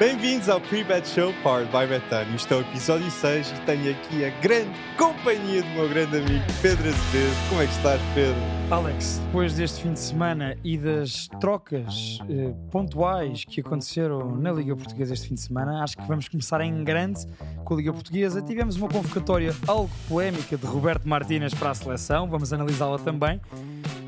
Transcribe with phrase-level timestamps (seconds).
[0.00, 2.34] Bem-vindos ao Pre-Bet Show Powered by Betano.
[2.34, 6.42] Isto é o episódio 6 e tenho aqui a grande companhia do meu grande amigo
[6.62, 7.48] Pedro Azevedo.
[7.50, 8.40] Como é que estás, Pedro?
[8.70, 14.74] Alex, depois deste fim de semana e das trocas eh, pontuais que aconteceram na Liga
[14.74, 17.26] Portuguesa este fim de semana, acho que vamos começar em grande
[17.62, 18.40] com a Liga Portuguesa.
[18.40, 23.38] Tivemos uma convocatória algo polémica de Roberto Martínez para a seleção, vamos analisá-la também.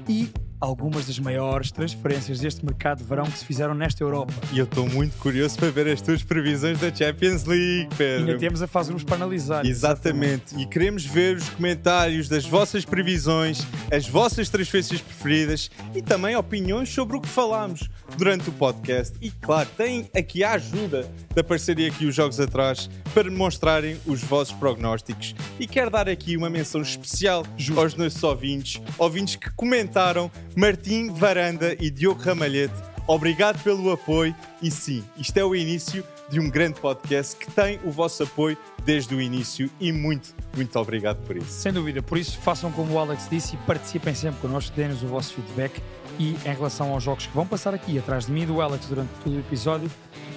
[0.08, 0.30] E
[0.62, 4.32] algumas das maiores transferências deste mercado de verão que se fizeram nesta Europa.
[4.52, 8.28] E eu estou muito curioso para ver as tuas previsões da Champions League, Pedro.
[8.28, 9.66] Ainda temos a fase grupos para analisar.
[9.66, 10.54] Exatamente.
[10.56, 16.88] E queremos ver os comentários das vossas previsões, as vossas transferências preferidas e também opiniões
[16.88, 19.16] sobre o que falámos durante o podcast.
[19.20, 24.22] E claro, tem aqui a ajuda da parceria aqui os Jogos Atrás para mostrarem os
[24.22, 25.34] vossos prognósticos.
[25.58, 27.80] E quero dar aqui uma menção especial Justo.
[27.80, 32.74] aos nossos ouvintes, ouvintes que comentaram Martim Varanda e Diogo Ramalhete.
[33.06, 37.80] Obrigado pelo apoio e sim, isto é o início de um grande podcast que tem
[37.84, 41.50] o vosso apoio desde o início e muito, muito obrigado por isso.
[41.50, 45.06] Sem dúvida, por isso façam como o Alex disse e participem sempre connosco, deem-nos o
[45.06, 45.82] vosso feedback
[46.18, 48.86] e em relação aos jogos que vão passar aqui atrás de mim e do Alex
[48.86, 49.90] durante todo o episódio,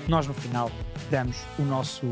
[0.07, 0.71] nós no final
[1.11, 2.05] damos o nosso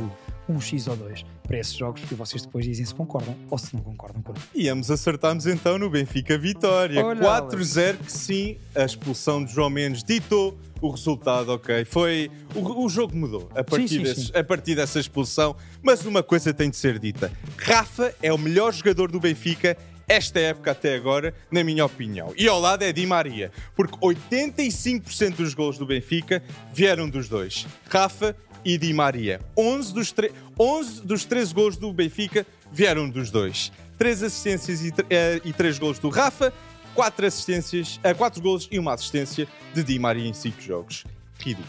[0.50, 3.82] 1x ou 2 para esses jogos e vocês depois dizem se concordam ou se não
[3.84, 4.48] concordam connosco.
[4.56, 7.04] E ambos acertámos então no Benfica Vitória.
[7.06, 11.86] Olha, 4-0, que sim, a expulsão de João Mendes ditou o resultado, ok.
[11.86, 12.30] Foi.
[12.56, 14.32] O, o jogo mudou a partir, sim, desse- sim.
[14.36, 18.74] a partir dessa expulsão, mas uma coisa tem de ser dita: Rafa é o melhor
[18.74, 19.78] jogador do Benfica.
[20.08, 22.34] Esta época até agora, na minha opinião.
[22.38, 27.66] E ao lado é Di Maria, porque 85% dos gols do Benfica vieram dos dois,
[27.90, 29.40] Rafa e Di Maria.
[29.58, 33.72] 11 dos, tre- 11 dos 13 gols do Benfica vieram dos dois.
[33.98, 36.52] 3 assistências e, eh, e 3 gols do Rafa,
[36.96, 41.06] 4 assistências, 4 gols e uma assistência de Di Maria em 5 jogos.
[41.40, 41.68] Ridículo.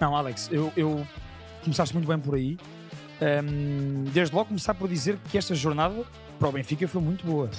[0.00, 1.06] Não, Alex, eu, eu
[1.62, 2.56] começaste muito bem por aí.
[3.20, 5.94] Ahm, desde logo começar por dizer que esta jornada
[6.38, 7.50] para o Benfica foi muito boa,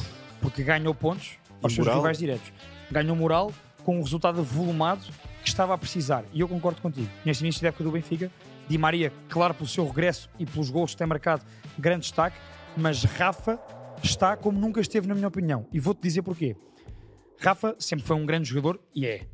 [0.41, 2.51] porque ganhou pontos aos seus rivais diretos.
[2.91, 3.51] Ganhou moral
[3.83, 5.05] com um resultado avolumado
[5.41, 6.23] que estava a precisar.
[6.33, 7.09] E eu concordo contigo.
[7.25, 8.31] Neste início da época do Benfica,
[8.67, 11.43] Di Maria, claro pelo seu regresso e pelos gols que tem marcado,
[11.77, 12.37] grande destaque,
[12.77, 13.59] mas Rafa
[14.01, 15.65] está como nunca esteve, na minha opinião.
[15.71, 16.55] E vou-te dizer porquê.
[17.39, 19.27] Rafa sempre foi um grande jogador e é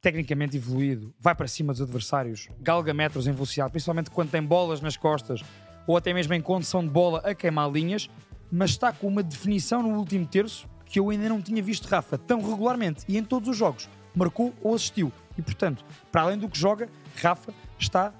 [0.00, 4.80] tecnicamente evoluído, vai para cima dos adversários, galga metros em velocidade, principalmente quando tem bolas
[4.80, 5.40] nas costas
[5.86, 8.10] ou até mesmo em condição de bola a queimar linhas,
[8.52, 12.18] mas está com uma definição no último terço que eu ainda não tinha visto Rafa
[12.18, 13.88] tão regularmente e em todos os jogos.
[14.14, 15.10] Marcou ou assistiu.
[15.38, 15.82] E portanto,
[16.12, 16.86] para além do que joga,
[17.16, 18.12] Rafa está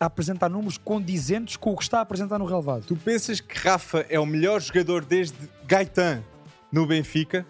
[0.00, 2.84] a apresentar números condizentes com o que está a apresentar no relevado.
[2.86, 6.22] Tu pensas que Rafa é o melhor jogador desde Gaetan
[6.72, 7.46] no Benfica?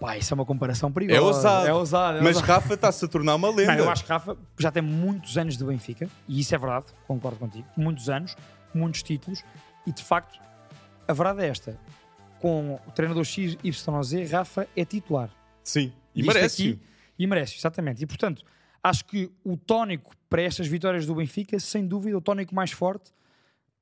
[0.00, 1.18] Pá, isso é uma comparação perigosa.
[1.18, 1.66] É ousado.
[1.66, 2.18] É ousado.
[2.18, 2.52] é Mas ousado.
[2.52, 3.76] Rafa está-se a tornar uma lenda.
[3.76, 6.86] Não, eu acho que Rafa já tem muitos anos de Benfica, e isso é verdade,
[7.06, 7.66] concordo contigo.
[7.76, 8.34] Muitos anos,
[8.72, 9.44] muitos títulos,
[9.86, 10.38] e de facto,
[11.10, 11.78] a verdade é esta:
[12.40, 15.30] com o treinador XYZ, Rafa é titular.
[15.62, 16.62] Sim, e Isto merece.
[16.70, 16.80] aqui-
[17.18, 18.02] E merece, exatamente.
[18.02, 18.42] E portanto,
[18.82, 23.12] acho que o tónico para estas vitórias do Benfica, sem dúvida, o tónico mais forte,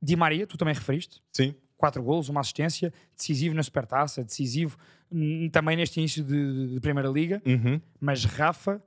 [0.03, 1.55] Di Maria, tu também referiste, Sim.
[1.77, 4.77] quatro golos, uma assistência, decisivo na Supertaça, decisivo
[5.53, 7.43] também neste início de, de Primeira Liga.
[7.47, 7.81] Uhum.
[8.00, 8.83] Mas Rafa,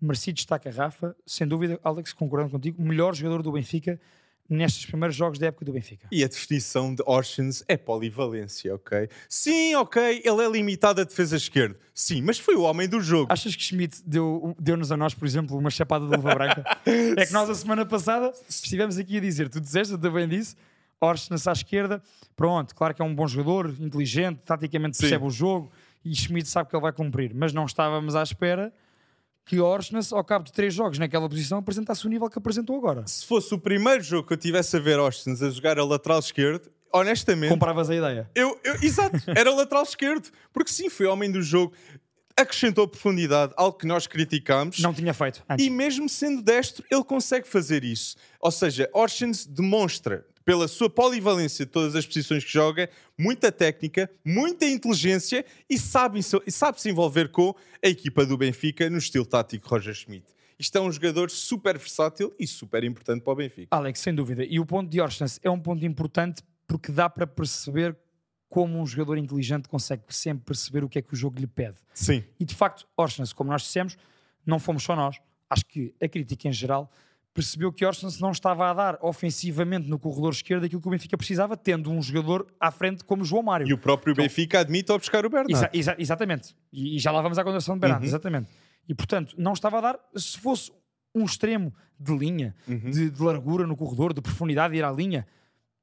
[0.00, 4.00] merecido destaque a Rafa, sem dúvida, Alex, concordando contigo, o melhor jogador do Benfica
[4.48, 6.06] nestes primeiros jogos da época do Benfica.
[6.10, 9.08] E a definição de Orsens é polivalência, ok?
[9.28, 11.76] Sim, ok, ele é limitado a defesa esquerda.
[11.94, 13.32] Sim, mas foi o homem do jogo.
[13.32, 16.64] Achas que Schmidt deu- deu-nos a nós, por exemplo, uma chapada de luva branca?
[16.86, 20.56] é que nós, a semana passada, estivemos aqui a dizer, tu disseste, eu também disse,
[21.00, 22.02] Orsnes à esquerda,
[22.34, 25.02] pronto, claro que é um bom jogador, inteligente, taticamente Sim.
[25.02, 25.70] percebe o jogo
[26.04, 28.72] e Schmidt sabe que ele vai cumprir, mas não estávamos à espera
[29.46, 33.06] que Orsnes, ao cabo de três jogos naquela posição, apresentasse o nível que apresentou agora.
[33.06, 36.18] Se fosse o primeiro jogo que eu tivesse a ver Orsens a jogar a lateral
[36.18, 38.28] esquerdo, honestamente, Compravas a ideia.
[38.34, 40.28] eu, eu- exato, era lateral esquerdo.
[40.52, 41.72] Porque sim, foi homem do jogo.
[42.38, 44.78] Acrescentou profundidade, algo que nós criticámos.
[44.80, 45.64] Não tinha feito antes.
[45.64, 48.14] E mesmo sendo destro, ele consegue fazer isso.
[48.40, 52.88] Ou seja, Orsens demonstra, pela sua polivalência de todas as posições que joga,
[53.18, 57.52] muita técnica, muita inteligência e sabe, e sabe se envolver com
[57.84, 60.24] a equipa do Benfica no estilo tático Roger Schmidt.
[60.56, 63.76] Isto é um jogador super versátil e super importante para o Benfica.
[63.76, 64.44] Alex, sem dúvida.
[64.44, 67.96] E o ponto de Orsnes é um ponto importante porque dá para perceber
[68.48, 71.78] como um jogador inteligente consegue sempre perceber o que é que o jogo lhe pede.
[71.92, 72.22] Sim.
[72.38, 73.98] E de facto, Orsnes, como nós dissemos,
[74.46, 75.16] não fomos só nós.
[75.50, 76.88] Acho que a crítica em geral
[77.36, 81.16] percebeu que Orsnes não estava a dar ofensivamente no corredor esquerdo aquilo que o Benfica
[81.16, 83.68] precisava, tendo um jogador à frente como João Mário.
[83.68, 85.52] E o próprio Benfica admite ao buscar o Bernardo.
[85.52, 86.56] Exa- exa- exatamente.
[86.72, 88.08] E, e já lá vamos à condenação de Bernardo, Uhum.
[88.08, 88.50] exatamente.
[88.88, 89.98] E portanto, não estava a dar.
[90.16, 90.72] Se fosse
[91.14, 92.90] um extremo de linha, Uhum.
[92.90, 95.26] de, de largura no corredor, de profundidade de ir à linha.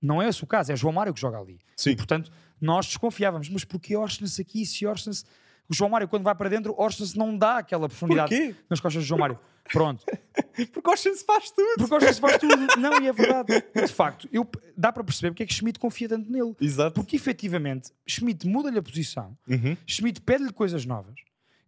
[0.01, 1.59] Não é esse o caso, é João Mário que joga ali.
[1.77, 1.91] Sim.
[1.91, 2.29] E, portanto,
[2.59, 3.47] nós desconfiávamos.
[3.49, 4.65] Mas porquê Orsnes aqui?
[4.65, 5.25] Se Orsnes...
[5.69, 8.55] O João Mário, quando vai para dentro, Orsnes não dá aquela profundidade Porquê?
[8.69, 9.39] nas costas do João Mário.
[9.71, 10.03] Pronto.
[10.73, 11.75] Porque o se faz tudo.
[11.77, 12.53] Porque Orsnes faz tudo.
[12.77, 13.63] Não, e é verdade.
[13.73, 16.53] De facto, eu, dá para perceber porque é que Schmidt confia tanto nele.
[16.59, 16.93] Exato.
[16.95, 19.77] Porque efetivamente Schmidt muda-lhe a posição, Uhum.
[19.87, 21.15] Schmidt pede-lhe coisas novas,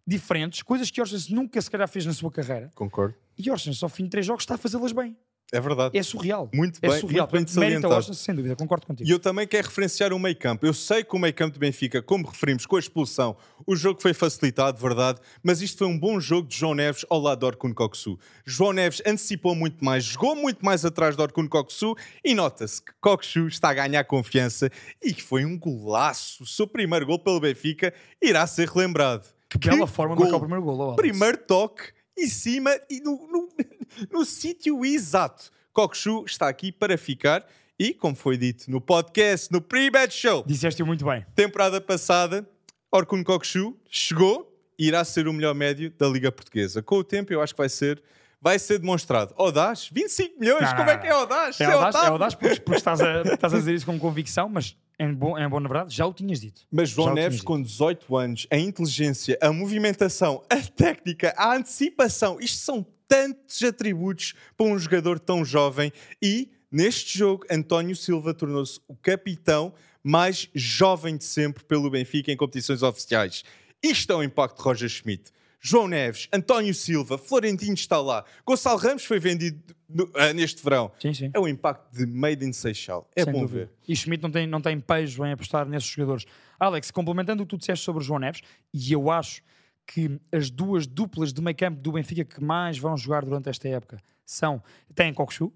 [0.06, 3.14] diferentes, coisas que Orsnes nunca se calhar fez na sua carreira, Concordo.
[3.38, 5.16] e Orsnes ao fim de três jogos está a fazê-las bem.
[5.52, 5.96] É verdade.
[5.96, 6.50] É surreal.
[6.52, 7.28] Muito é bem, surreal.
[7.30, 7.94] muito bem mérito a salientado.
[7.94, 9.08] Orsnes, sem dúvida, concordo contigo.
[9.08, 10.66] E eu também quero referenciar o meio campo.
[10.66, 14.02] Eu sei que o meio campo do Benfica, como referimos com a expulsão, o jogo
[14.02, 17.46] foi facilitado, verdade, mas isto foi um bom jogo de João Neves ao lado de
[17.46, 18.18] Orkun Koksu.
[18.44, 21.94] João Neves antecipou muito mais, jogou muito mais atrás de Orkun Koksu
[22.24, 24.68] e nota-se que Koksu está a ganhar confiança
[25.02, 26.42] e que foi um golaço.
[26.42, 29.26] O seu primeiro gol pelo Benfica irá ser relembrado.
[29.48, 30.96] que bela forma de marcar o primeiro gol.
[30.96, 33.48] Primeiro toque em cima e no, no,
[34.10, 35.50] no sítio exato.
[35.72, 37.46] Kokshu está aqui para ficar
[37.78, 41.24] e, como foi dito no podcast, no pre-match show, Disseste-o muito bem.
[41.34, 42.48] temporada passada,
[42.90, 46.82] Orkun Kokshu chegou e irá ser o melhor médio da Liga Portuguesa.
[46.82, 48.02] Com o tempo, eu acho que vai ser,
[48.40, 49.34] vai ser demonstrado.
[49.36, 51.60] Odás, 25 milhões, Não, como não, é que é Odás?
[51.60, 54.48] É É audaz, é audaz porque, porque estás, a, estás a dizer isso com convicção,
[54.48, 56.62] mas em bom, em bom na verdade já o tinhas dito.
[56.70, 62.38] Mas João Já Neves, com 18 anos, a inteligência, a movimentação, a técnica, a antecipação,
[62.40, 65.92] isto são tantos atributos para um jogador tão jovem.
[66.22, 69.72] E neste jogo, António Silva tornou-se o capitão
[70.02, 73.42] mais jovem de sempre pelo Benfica em competições oficiais.
[73.82, 75.32] Isto é o impacto de Roger Schmidt.
[75.68, 80.92] João Neves, António Silva, Florentino está lá, Gonçalo Ramos foi vendido no- ah, neste verão.
[81.00, 81.30] Sim, sim.
[81.34, 83.08] É o impacto de Made in Seixal.
[83.16, 83.64] É Sem bom dúvida.
[83.64, 83.70] ver.
[83.88, 86.24] E Schmidt não tem, não tem pejo em apostar nesses jogadores.
[86.60, 88.42] Alex, complementando o que tu disseste sobre o João Neves,
[88.72, 89.42] e eu acho
[89.86, 93.68] que as duas duplas de meio campo do Benfica que mais vão jogar durante esta
[93.68, 94.62] época são.
[94.94, 95.52] Tem Coxu,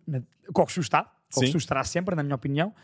[0.52, 2.74] Coxu está, Coxu estará sempre, na minha opinião,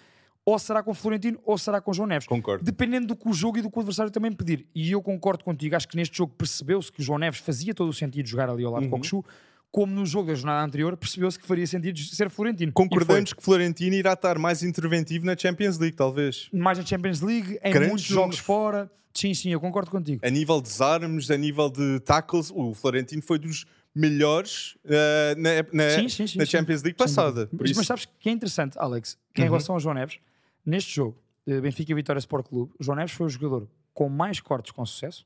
[0.48, 2.26] ou será com Florentino ou será com João Neves.
[2.28, 2.64] Concordo.
[2.64, 4.64] Dependendo do que o jogo e do que o adversário também pedir.
[4.72, 7.88] E eu concordo contigo, acho que neste jogo percebeu-se que o João Neves fazia todo
[7.88, 8.90] o sentido jogar ali ao lado Uhum.
[8.90, 9.24] Coxu,
[9.72, 12.70] como no jogo da jornada anterior percebeu-se que faria sentido ser Florentino.
[12.72, 16.48] Concordamos que Florentino irá estar mais interventivo na Champions League, talvez.
[16.52, 18.88] mais na Champions League, em Grandes muitos jogos fora.
[19.12, 20.24] Sim, sim, eu concordo contigo.
[20.24, 23.64] A nível de desarmes, a nível de tackles, o Florentino foi dos
[23.94, 26.44] melhores eh, na, na- Sim, sim, sim, na.
[26.44, 27.48] Champions League passada.
[27.52, 29.50] Mas, isso, mas sabes que é interessante, Alex, que em Uhum.
[29.50, 30.18] relação ao João Neves,
[30.66, 34.72] neste jogo, Benfica e Vitória Sport Clube, João Neves foi o jogador com mais cortes
[34.72, 35.24] com sucesso,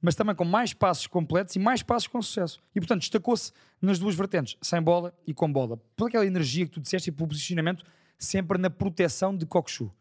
[0.00, 2.62] mas também com mais passos completos e mais passos com sucesso.
[2.74, 3.52] E portanto destacou-se
[3.82, 5.76] nas duas vertentes, sem bola e com bola.
[5.96, 7.84] Por aquela energia que tu disseste e pelo posicionamento
[8.16, 9.92] sempre na proteção de Kokshu.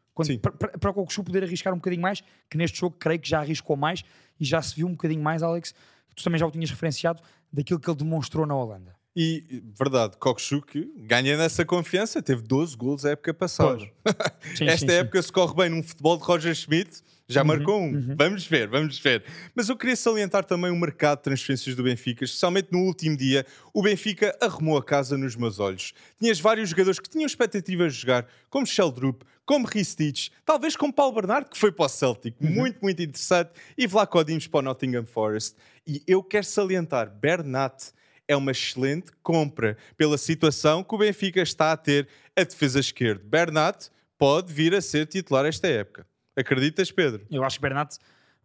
[0.80, 3.76] Para o Kokshu poder arriscar um bocadinho mais, que neste jogo creio que já arriscou
[3.76, 4.04] mais
[4.40, 5.74] e já se viu um bocadinho mais, Alex,
[6.16, 7.22] tu também já o tinhas referenciado,
[7.52, 8.97] daquilo que ele demonstrou na Holanda.
[9.20, 13.80] E, verdade, Kokchuk ganha nessa confiança, teve 12 gols a época passada.
[13.80, 13.90] Sim,
[14.70, 14.92] Esta sim, sim.
[14.92, 18.16] época se corre bem num futebol de Roger Schmidt, já Uhum, marcou um.
[18.16, 19.24] Vamos ver, vamos ver.
[19.56, 23.44] Mas eu queria salientar também o mercado de transferências do Benfica, especialmente no último dia.
[23.74, 25.94] O Benfica arrumou a casa nos meus olhos.
[26.20, 31.16] Tinhas vários jogadores que tinham expectativas de jogar, como Sheldrup, como Ristich, talvez como Paulo
[31.16, 32.36] Bernardo, que foi para o Celtic.
[32.40, 32.52] Uhum.
[32.52, 33.50] Muito, muito interessante.
[33.76, 35.56] E Vlaco Dimos para o Nottingham Forest.
[35.88, 37.97] E eu quero salientar, Bernat
[38.28, 43.24] é uma excelente compra pela situação que o Benfica está a ter a defesa esquerda.
[43.26, 46.06] Bernat pode vir a ser titular esta época.
[46.36, 47.26] Acreditas, Pedro?
[47.32, 47.98] Eu acho que Bernat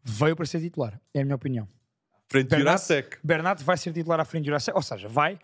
[0.05, 1.69] veio para ser titular, é a minha opinião.
[2.29, 3.19] Frente de Bernat- Jurasek.
[3.23, 5.39] Bernat vai ser titular à frente de Jurasek, ou seja, vai.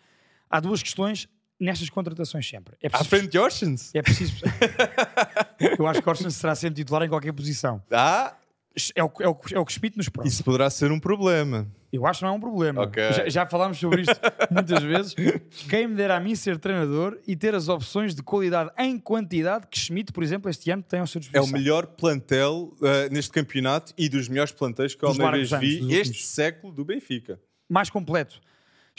[0.49, 1.29] Há duas questões
[1.61, 2.77] nestas contratações sempre.
[2.81, 3.91] É À preciso, frente de Orsens?
[3.95, 4.37] É preciso.
[5.79, 7.83] eu acho que Orsens será sempre titular em qualquer posição.
[7.91, 8.35] Ah,
[8.95, 10.29] É o, é o, é o que Schmidt nos prova.
[10.29, 11.67] isso poderá ser um problema.
[11.91, 12.83] Eu acho que não é um problema.
[12.83, 13.03] Ok.
[13.13, 14.15] Já, já falámos sobre isto
[14.51, 15.15] muitas vezes.
[15.71, 19.67] Quem me dera a mim ser treinador e ter as opções de qualidade em quantidade
[19.71, 21.49] que Schmidt, por exemplo, este ano tem ao seu É disposição.
[21.49, 25.77] o melhor plantel uh, neste campeonato e dos melhores plantéis que eu alguma vez vi
[25.95, 26.27] este últimos.
[26.29, 27.41] século do Benfica.
[27.69, 28.41] mais completo.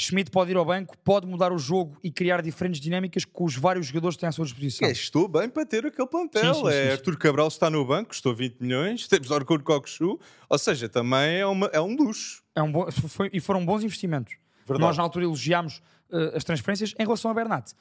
[0.01, 3.55] Schmidt pode ir ao banco, pode mudar o jogo e criar diferentes dinâmicas que os
[3.57, 4.87] vários jogadores têm à sua disposição.
[4.87, 6.53] É, estou bem para ter aquele plantel.
[6.53, 6.91] Sim, sim, é, sim.
[6.93, 9.07] Artur Cabral está no banco, custou 20 milhões.
[9.09, 10.17] Temos Orkut Kokshu.
[10.49, 12.41] Ou seja, também é, uma- é um luxo.
[12.55, 14.35] É um bom- foi- e foram bons investimentos.
[14.65, 14.79] Verdade.
[14.87, 17.71] Nós, na altura, elogiámos eh, as transferências em relação a Bernat.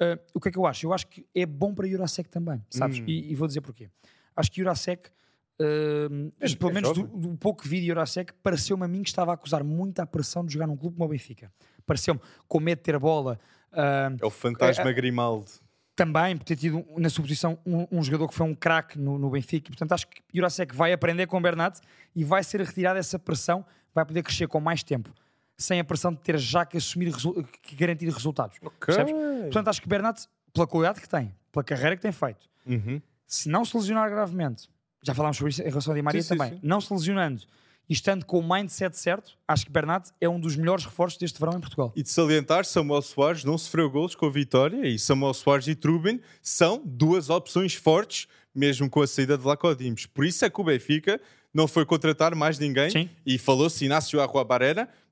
[0.00, 0.86] Eh, o que é que eu acho?
[0.86, 2.98] Eu acho que é bom para Jurasek também, sabes?
[3.00, 3.04] Hum.
[3.06, 3.90] E, e vou dizer porquê.
[4.34, 5.10] Acho que Jurasek,
[5.60, 6.08] eh,
[6.40, 9.08] É- pelo é menos do, do pouco que vi de Jurasek, pareceu-me a mim que
[9.08, 11.50] estava a acusar muita pressão de jogar num clube como o Benfica.
[11.86, 13.38] Pareceu-me com medo de ter a bola.
[13.72, 15.50] eh, É o fantasma Grimaldi.
[15.96, 19.18] também por ter tido na sua posição um, um jogador que foi um craque no,
[19.18, 19.68] no Benfica.
[19.68, 21.80] E, portanto, acho que Jurasek vai aprender com o Bernat
[22.14, 25.10] e vai ser retirada essa pressão, vai poder crescer com mais tempo.
[25.60, 27.12] sem a pressão de ter já que assumir,
[27.62, 28.58] que garantir resultados.
[28.62, 28.94] Ok.
[28.94, 29.12] Percebes?
[29.42, 30.20] Portanto, acho que Bernat,
[30.52, 33.02] pela qualidade que tem, pela carreira que tem feito, Uhum.
[33.26, 34.68] se não se lesionar gravemente,
[35.08, 36.60] já falámos sobre isso em relação a Di Maria Sim, sim, também, sim.
[36.62, 37.42] não se lesionando
[37.88, 41.40] e estando com o mindset certo, acho que Bernat é um dos melhores reforços deste
[41.40, 41.90] verão em Portugal.
[41.96, 45.74] E de salientar, Samuel Soares não sofreu golos com a vitória e Samuel Soares e
[45.74, 50.04] Trubin são duas opções fortes, mesmo com a saída de Lacodimos.
[50.04, 51.18] Por isso é que o Benfica
[51.52, 53.08] não foi contratar mais ninguém Sim.
[53.24, 54.46] e falou-se Inácio Arrua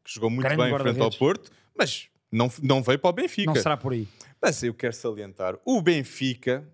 [0.04, 1.10] que jogou muito Grande bem em frente ao.
[1.10, 3.52] Porto, mas não, não veio para o Benfica.
[3.52, 4.06] Não será por aí.
[4.40, 6.68] Mas eu quero salientar, o Benfica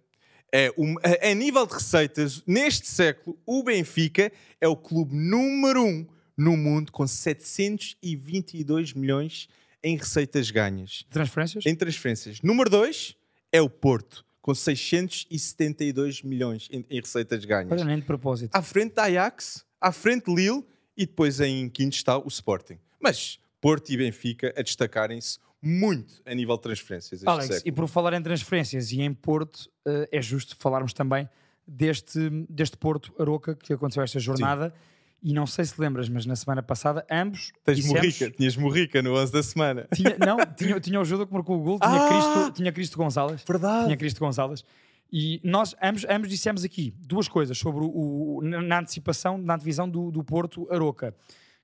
[0.53, 4.31] é um, a, a nível de receitas, neste século, o Benfica
[4.61, 6.07] é o clube número um
[6.37, 9.49] no mundo com 722 milhões
[9.83, 11.05] em receitas ganhas.
[11.11, 11.65] Transferências?
[11.67, 12.41] Em transferências.
[12.43, 13.17] Número 2
[13.51, 17.73] é o Porto, com 672 milhões em, em receitas ganhas.
[17.73, 18.55] Olha, nem de propósito.
[18.55, 20.65] À frente da Ajax, à frente de Lille
[20.97, 22.79] e depois em quinto está o Sporting.
[23.01, 27.25] Mas Porto e Benfica a destacarem-se muito a nível de transferências.
[27.27, 27.69] Alex, século.
[27.69, 31.29] e por falar em transferências e em Porto, eh, é justo falarmos também
[31.67, 34.75] deste, deste Porto Aroca que aconteceu esta jornada.
[35.25, 37.53] E não sei se lembras, mas na semana passada, ambos.
[37.65, 39.87] Tens dissemos- Morrica, tinhas Morrica no 11 da semana.
[39.95, 42.09] Tinha, não, tinha, tinha o Judo que marcou o gol, tinha, Ah!
[42.09, 43.45] Cristo, tinha Cristo Gonçalves.
[43.47, 43.85] Verdade.
[43.85, 44.65] Tinha Cristo Gonçalves.
[45.13, 49.57] E nós ambos, ambos dissemos aqui duas coisas sobre o, o- na na antecipação, na
[49.57, 51.15] divisão do, do Porto Aroca.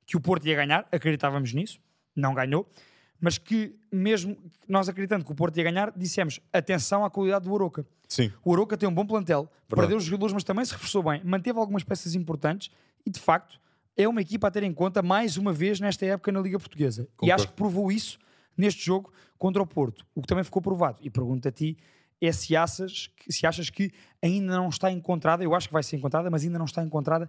[0.07, 1.81] Que o Porto ia ganhar, acreditávamos nisso,
[2.15, 2.71] não ganhou,
[3.21, 4.37] mas que mesmo
[4.69, 7.87] nós acreditando que o Porto ia ganhar, dissemos atenção à qualidade do Aroca.
[8.09, 8.33] Sim.
[8.45, 11.59] O Aroca tem um bom plantel, perdeu os jogadores, mas também se reforçou bem, manteve
[11.59, 12.71] algumas peças importantes
[13.05, 13.61] e, de facto,
[13.97, 17.03] é uma equipa a ter em conta mais uma vez nesta época na Liga Portuguesa.
[17.03, 17.35] E Concordo.
[17.35, 18.19] acho que provou isso
[18.57, 20.07] neste jogo contra o Porto.
[20.15, 20.99] O que também ficou provado.
[21.03, 21.77] E pergunto a ti
[22.21, 23.91] é se achas, que- se achas que
[24.23, 27.29] ainda não está encontrada, eu acho que vai ser encontrada, mas ainda não está encontrada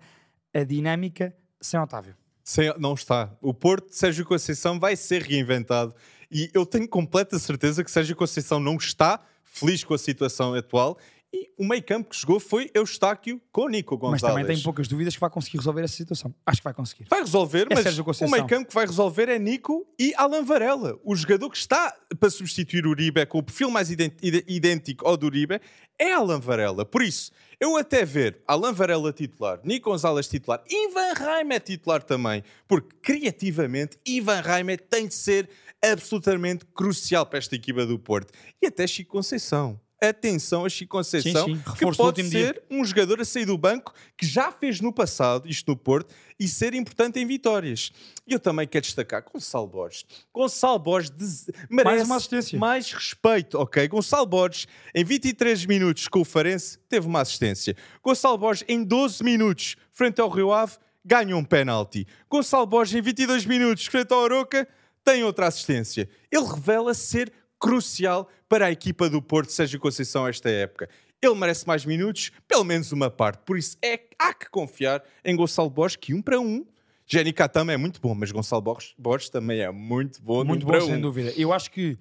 [0.53, 2.15] a dinâmica sem Otávio.
[2.49, 3.29] Sem- não está.
[3.43, 5.93] O Porto de Sérgio Conceição vai ser reinventado
[6.31, 10.97] e eu tenho completa certeza que Sérgio Conceição não está feliz com a situação atual
[11.31, 14.21] e o meio campo que chegou foi Eustáquio com Nico Mas Gonçalves.
[14.21, 16.33] também tenho poucas dúvidas que vai conseguir resolver essa situação.
[16.45, 17.05] Acho que vai conseguir.
[17.09, 20.99] Vai resolver, É mas o meio campo que vai resolver é Nico e Alan Varela.
[21.03, 25.27] O jogador que está para substituir o Uribe com o perfil mais idêntico ao do
[25.27, 25.61] Uribe
[25.99, 26.83] é Alan Varela.
[26.85, 32.43] Por isso, eu até ver Alan Varela titular, Nico Gonzalez titular, Ivan Reimer titular também,
[32.67, 35.49] porque criativamente Ivan Reimer tem de ser
[35.83, 38.33] absolutamente crucial para esta equipa do Porto.
[38.61, 39.79] E até Chico Conceição.
[40.01, 41.73] Atenção a Chico Conceição, Sim, sim.
[41.77, 45.67] que pode ser um jogador a sair do banco que já fez no passado, isto
[45.69, 47.91] no Porto, e ser importante em vitórias.
[48.25, 50.05] E eu também quero destacar Gonçalo Borges.
[50.33, 52.57] Gonçalo Borges des- merece uma assistência.
[52.57, 53.87] mais respeito, ok?
[53.89, 57.75] Gonçalo Borges, em 23 minutos com o Farense, teve uma assistência.
[58.01, 62.07] Gonçalo Borges, em 12 minutos, frente ao Rio Ave, ganha um penalti.
[62.29, 64.65] Gonçalo Borges, em 22 minutos, frente ao Aroca,
[65.03, 66.07] tem outra assistência.
[66.31, 70.89] Ele revela ser crucial para a equipa do Porto Sérgio Conceição esta época.
[71.21, 73.39] Ele merece mais minutos, pelo menos uma parte.
[73.45, 76.65] Por isso é, há que confiar em Gonçalo Borges, que um para um.
[77.05, 80.43] Jenny Catama é muito bom, mas Gonçalo Borges, Borges também é muito bom.
[80.45, 81.01] Muito um bom, sem um.
[81.01, 81.33] dúvida.
[81.35, 81.97] Eu acho que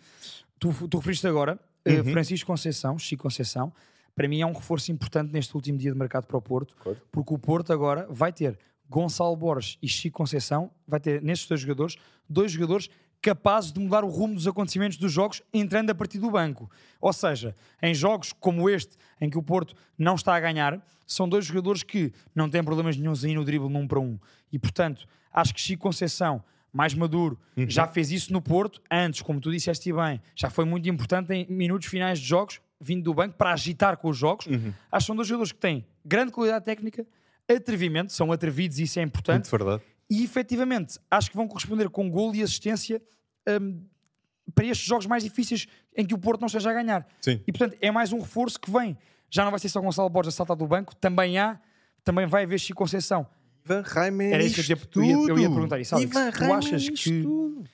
[0.61, 2.13] tu, tu referiste agora, eh, Uhum.
[2.13, 3.73] Francisco Conceição, Chico Conceição,
[4.15, 7.01] para mim é um reforço importante neste último dia de mercado para o Porto, Concordo.
[7.11, 11.61] porque o Porto agora vai ter Gonçalo Borges e Chico Conceição, vai ter nestes dois
[11.61, 11.97] jogadores,
[12.29, 12.89] dois jogadores
[13.21, 16.71] capazes de mudar o rumo dos acontecimentos dos jogos entrando a partir do banco.
[17.01, 21.29] Ou seja, em jogos como este, em que o Porto não está a ganhar, são
[21.29, 24.19] dois jogadores que não têm problemas nenhums aí no drible num para um.
[24.53, 29.41] E, portanto, acho que Chico Conceição, mais maduro, já fez isso no Porto, antes, como
[29.41, 33.37] tu disseste bem, já foi muito importante em minutos finais de jogos, vindo do banco,
[33.37, 34.47] para agitar com os jogos.
[34.93, 37.07] Acho que são dois jogadores que têm grande qualidade técnica,
[37.49, 39.51] atrevimento, são atrevidos e isso é importante.
[39.51, 39.83] Muito verdade.
[40.11, 43.01] E efetivamente, acho que vão corresponder com gol e assistência
[43.61, 43.83] hum,
[44.55, 47.07] para estes jogos mais difíceis em que o Porto não esteja a ganhar.
[47.21, 47.43] Sim.
[47.47, 48.97] E portanto, é mais um reforço que vem.
[49.31, 51.61] Já não vai ser só Gonçalo Borges a saltar do banco, também há,
[52.03, 53.27] também vai haver Chico Conceição.
[53.65, 56.11] Ivan Reimer Era isso que eu eu ia- eu ia perguntar isso, Alex.
[56.11, 57.65] Ivan Tu Reimer achas que- tudo.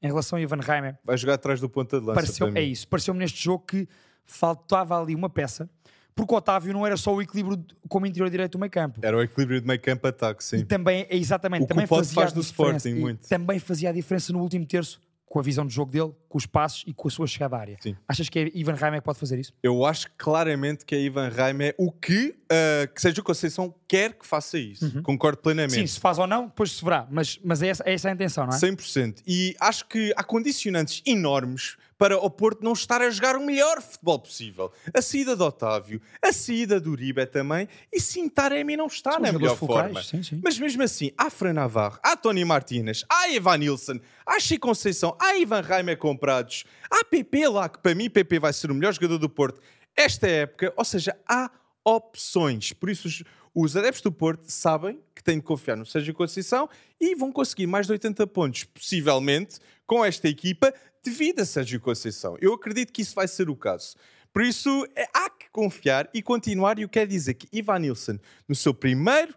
[0.00, 2.86] Em relação a Ivan Reimer, Vai jogar atrás do ponta de lança pareceu, é isso,
[2.88, 3.88] pareceu-me neste jogo que
[4.24, 5.68] faltava ali uma peça,
[6.14, 9.00] porque o Otávio não era só o equilíbrio como interior direito do meio campo.
[9.02, 10.64] Era o equilíbrio de meio campo ataque, E sim.
[10.64, 12.40] também, é exatamente, O que também o fazia faz a no.
[12.40, 13.28] Sporting, E muito.
[13.28, 15.00] Também fazia a diferença no último terço,
[15.32, 17.60] com a visão de jogo dele, com os passos e com a sua chegada à
[17.60, 17.78] área.
[17.80, 17.96] Sim.
[18.06, 19.54] Achas que é Ivan Reimer que pode fazer isso?
[19.62, 24.26] Eu acho claramente que é Ivan Reimer o que, uh, que Sérgio Conceição quer que
[24.26, 25.00] faça isso.
[25.02, 25.72] Concordo plenamente.
[25.72, 27.08] Sim, se faz ou não, depois se verá.
[27.10, 28.58] Mas, mas é, essa, é essa a intenção, não é?
[28.58, 29.22] 100%.
[29.26, 33.80] E acho que há condicionantes enormes para o Porto não estar a jogar o melhor
[33.80, 34.72] futebol possível.
[34.92, 39.20] A saída de Otávio, a saída do Uribe também, e sim, Taremi não está São
[39.20, 40.02] na melhor fulcrais, forma.
[40.02, 40.40] sim, sim.
[40.42, 45.16] Mas mesmo assim, há Fran Navarro, há Tony Martínez, há Evan Nilsson, há Chico Conceição,
[45.20, 48.92] há Ivan Reimer comprados, há PP lá, que para mim PP vai ser o melhor
[48.92, 49.60] jogador do Porto
[49.96, 51.52] esta época, ou seja, há
[51.84, 52.72] opções.
[52.72, 53.22] Por isso os,
[53.54, 56.68] os adeptos do Porto sabem que têm de confiar no Sérgio Conceição
[57.00, 60.72] e vão conseguir mais de 80 pontos, possivelmente, com esta equipa,
[61.04, 62.36] devido a Sérgio Conceição.
[62.40, 63.96] Eu acredito que isso vai ser o caso.
[64.32, 66.78] Por isso, é- há que confiar e continuar.
[66.78, 68.18] E eu quero dizer que Ivan Nilsson,
[68.48, 69.34] no seu primeiro...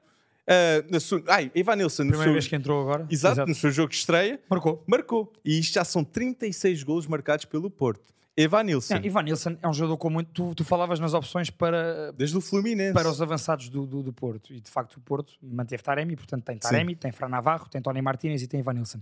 [0.47, 3.05] ah, na sua, ai, Ivan Nilsson, no Primeira seu, vez que entrou agora.
[3.11, 4.81] exato, no seu jogo de estreia, Marcou.
[4.87, 5.33] marcou.
[5.43, 8.13] E isto já são 36 golos marcados pelo Porto.
[8.37, 10.29] Evan Nilsson, Não, Ivan Nilsson é um jogador com muito.
[10.31, 12.93] Tu, tu falavas nas opções para, desde o Fluminense.
[12.93, 14.53] para os avançados do, do, do Porto.
[14.53, 18.01] E de facto o Porto manteve Taremi, portanto tem Taremi, tem Fran Navarro, tem Tony
[18.01, 18.99] Martínez e tem Ivan Nilsson.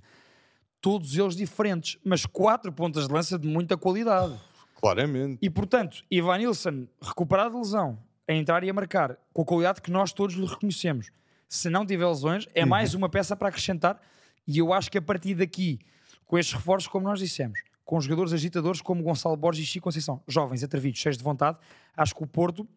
[0.80, 4.40] Todos eles diferentes, mas quatro pontas de lança de muita qualidade.
[4.76, 5.40] Claramente.
[5.42, 7.98] E portanto, Ivan Nilsson, recuperado de lesão,
[8.28, 11.10] a entrar e a marcar com a qualidade que nós todos lhe reconhecemos.
[11.50, 14.00] Se não tiver lesões, é mais uma peça para acrescentar.
[14.46, 15.80] E eu acho que a partir daqui,
[16.26, 20.22] com estes reforços, como nós dissemos, com jogadores agitadores como Gonçalo Borges e Chico Conceição,
[20.28, 21.60] jovens, atrevidos, cheios de vontade,
[21.96, 22.68] acho que o Porto,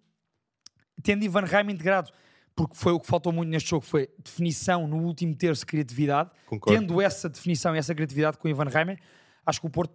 [1.02, 2.10] tendo Ivan Raim integrado,
[2.56, 6.30] porque foi o que faltou muito neste jogo, foi definição no último terço, criatividade.
[6.46, 6.80] Concordo.
[6.80, 8.98] Tendo essa definição e essa criatividade com o Ivan Reimer,
[9.44, 9.94] acho que o Porto,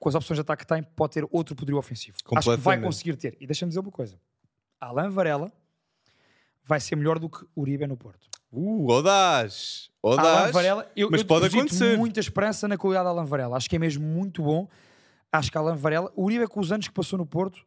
[0.00, 2.16] com as opções de ataque que tem, pode ter outro poderio ofensivo.
[2.34, 3.36] Acho que vai conseguir ter.
[3.38, 4.18] E deixa-me dizer uma coisa:
[4.80, 5.52] Alain Varela
[6.64, 8.26] vai ser melhor do que Uribe no Porto.
[8.50, 9.90] Uh, audaz.
[10.12, 10.52] Alain Audaz.
[10.52, 11.96] Varela, eu, mas eu pode acontecer.
[11.98, 13.56] muita esperança na qualidade de Alain Varela.
[13.56, 14.68] Acho que é mesmo muito bom.
[15.32, 17.60] Acho que Alain Varela, o Uribe, com os anos que passou no Porto,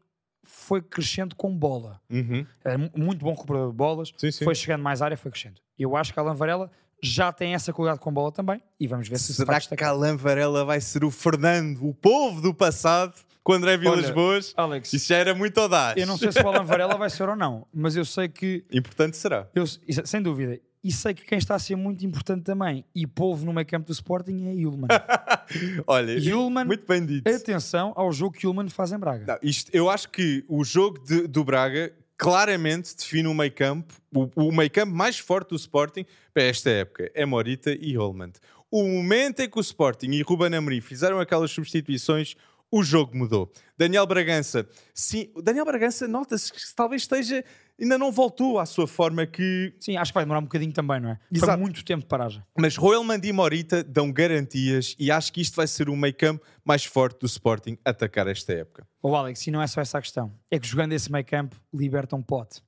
[0.44, 2.02] foi crescendo com bola.
[2.10, 2.46] Uhum.
[2.66, 4.44] Era mu- muito bom recuperador de bolas, Sim, sim.
[4.44, 5.62] foi chegando mais área, foi crescendo.
[5.78, 6.72] Eu acho que Alain Varela
[7.04, 9.90] já tem essa qualidade com bola também e vamos ver se se Será que destacar.
[9.90, 14.54] Alain Varela vai ser o Fernando, o povo do passado, com André Vilas Boas?
[14.56, 15.98] Alex, Isso já era muito audaz.
[15.98, 18.64] eu não sei se o Alain Varela vai ser ou não, mas eu sei que,
[18.72, 19.48] Importante será.
[19.56, 23.46] eu, sem dúvida, e sei que quem está a ser muito importante também e povo
[23.46, 24.88] no meio campo do Sporting é Yulman.
[25.86, 27.28] Olha, Yulman, muito bem dito.
[27.30, 29.26] atenção ao jogo que Yulman faz em Braga.
[29.28, 33.94] Não, isto, eu acho que o jogo de- do Braga claramente define o meio campo,
[34.14, 37.12] o, o meio campo mais forte do Sporting para esta época.
[37.14, 38.34] É Morita e Holland.
[38.70, 42.36] O momento em que o Sporting e Ruben Amorim fizeram aquelas substituições,
[42.72, 43.52] o jogo mudou.
[43.78, 47.44] Daniel Bragança, sim, Daniel Bragança nota-se que talvez esteja,
[47.80, 51.00] ainda não voltou à sua forma que Sim, acho que vai demorar um bocadinho também,
[51.00, 51.20] não é?
[51.30, 51.60] Foi Exato.
[51.60, 52.42] muito tempo de paragem.
[52.58, 56.46] Mas Roelman e Morita dão garantias e acho que isto vai ser o meio campo
[56.64, 58.88] mais forte do Sporting atacar esta época.
[59.02, 60.32] Ô Alex, e não é só essa a questão.
[60.50, 62.62] É que jogando esse meio campo, liberta um pote.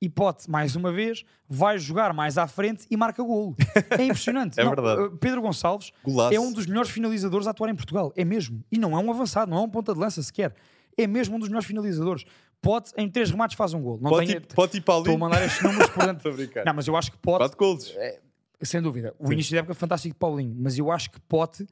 [0.00, 3.54] E Pote, mais uma vez, vai jogar mais à frente e marca golo.
[3.98, 4.58] É impressionante.
[4.60, 5.02] É Não, verdade.
[5.02, 6.34] uh, Pedro Gonçalves Golaço.
[6.34, 8.10] é um dos melhores finalizadores a atuar em Portugal.
[8.16, 8.64] É mesmo.
[8.72, 10.54] E não é um avançado, não é um ponta de lança sequer.
[10.96, 12.24] É mesmo um dos melhores finalizadores.
[12.62, 13.98] Pote, em três remates, faz um golo.
[14.02, 15.18] Não Pode, tenho- pode ir Estou a Paulinho.
[15.18, 15.90] mandar estes números,
[16.26, 16.64] a brincar.
[16.64, 17.94] Não, mas eu acho que Pote Quatro golos.
[18.62, 19.14] sem dúvida.
[19.18, 21.66] O início da época fantástico de Paulinho, mas eu acho que Pote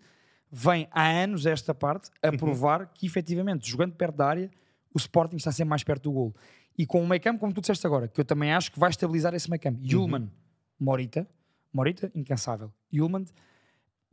[0.51, 4.51] vem há anos esta parte a provar que efetivamente, jogando perto da área,
[4.95, 6.35] o Sporting está sempre mais perto do golo.
[6.79, 8.88] E com o meio campo, como tu disseste agora, que eu também acho que vai
[8.91, 9.81] estabilizar esse meio campo.
[9.83, 10.31] Yulman,
[10.79, 11.29] Morita,
[11.73, 12.73] Morita, incansável.
[12.93, 13.29] Yulman, bom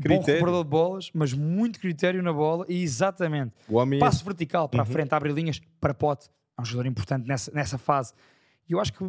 [0.02, 0.26] Critério.
[0.26, 3.54] recuperador de bolas, mas muito critério na bola e exatamente.
[3.70, 6.30] O homem é- Passo vertical para a frente, abre linhas para Pote.
[6.58, 8.14] É um jogador importante nessa, nessa fase.
[8.68, 9.04] E eu acho que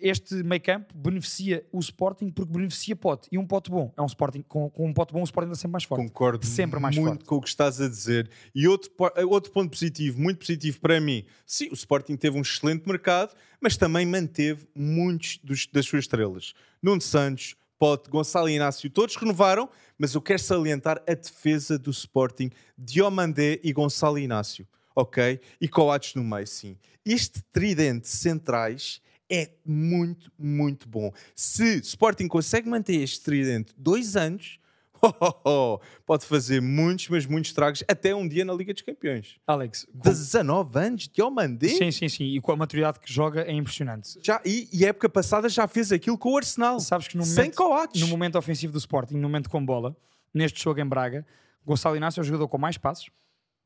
[0.00, 3.28] este meio campo beneficia o Sporting porque beneficia Pote.
[3.32, 3.92] E um Pote bom.
[3.96, 6.02] É um Sporting, com, com um Pote bom, o Sporting é sempre mais forte.
[6.06, 7.24] Concordo Sempre mais muito forte.
[7.24, 8.30] com o que estás a dizer.
[8.54, 8.90] E outro,
[9.28, 13.76] outro ponto positivo, muito positivo para mim, sim, o Sporting teve um excelente mercado, mas
[13.76, 16.54] também manteve muitos dos- das suas estrelas.
[16.80, 22.50] Nuno Santos, Pote, Gonçalo Inácio, todos renovaram, mas eu quero salientar a defesa do Sporting,
[22.78, 25.40] Diomandé e Gonçalo Inácio, ok?
[25.60, 26.76] E Coates no meio, sim.
[27.04, 29.00] Este tridente centrais
[29.30, 31.10] é muito, muito bom.
[31.34, 34.58] Se Sporting consegue manter este tridente dois anos,
[35.00, 38.82] oh, oh, oh, pode fazer muitos, mas muitos estragos até um dia na Liga dos
[38.82, 39.36] Campeões.
[39.46, 41.68] Alex, com- 19 anos, Diomandé?
[41.68, 42.24] sim, sim, sim.
[42.24, 44.18] E com a maturidade que joga é impressionante.
[44.22, 46.78] Já, e, e a época passada já fez aquilo com o Arsenal.
[46.78, 48.00] Sabes que no Sem momento, Coates.
[48.02, 49.96] no momento ofensivo do Sporting, no momento com bola,
[50.32, 51.26] neste jogo em Braga,
[51.64, 53.10] Gonçalo Inácio é o jogador com mais passos.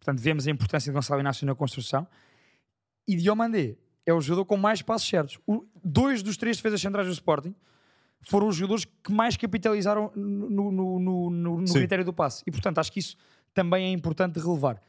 [0.07, 2.07] Portanto, vemos a importância de Gonçalo Inácio na construção.
[3.09, 3.75] E Diomandé
[4.07, 5.41] é o jogador com mais passos certos.
[5.45, 7.53] O- dois dos três defesas centrais do Sporting
[8.23, 12.45] foram os jogadores que mais capitalizaram no, no- no- no- critério do passe.
[12.47, 13.17] E, portanto, acho que isso
[13.53, 14.81] também é importante de relevar.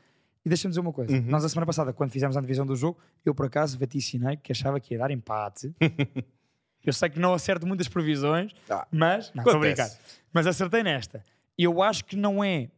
[0.45, 1.11] E deixa-me dizer uma coisa.
[1.17, 1.23] Uhum.
[1.23, 4.51] Nós, a semana passada, quando fizemos a divisão do jogo, eu, por acaso, vaticinei que
[4.51, 5.73] achava que ia dar empate.
[6.85, 9.33] Eu sei que não acerto muitas previsões, Ah, mas.
[9.33, 9.89] Não, estou a brincar.
[10.31, 11.21] Mas acertei nesta.
[11.57, 12.69] Eu acho que não é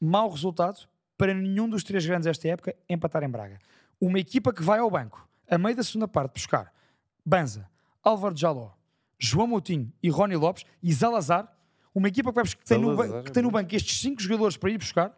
[0.00, 3.58] mau resultado para nenhum dos três grandes desta época empatar em Braga.
[4.00, 6.72] Uma equipa que vai ao banco, a meio da segunda parte, buscar
[7.24, 7.68] Banza,
[8.02, 8.72] Álvaro Jaló,
[9.18, 11.50] João Moutinho e Rony Lopes e Zalazar,
[11.94, 14.70] uma equipa que, vai que tem, no, que tem no banco estes cinco jogadores para
[14.70, 15.16] ir buscar,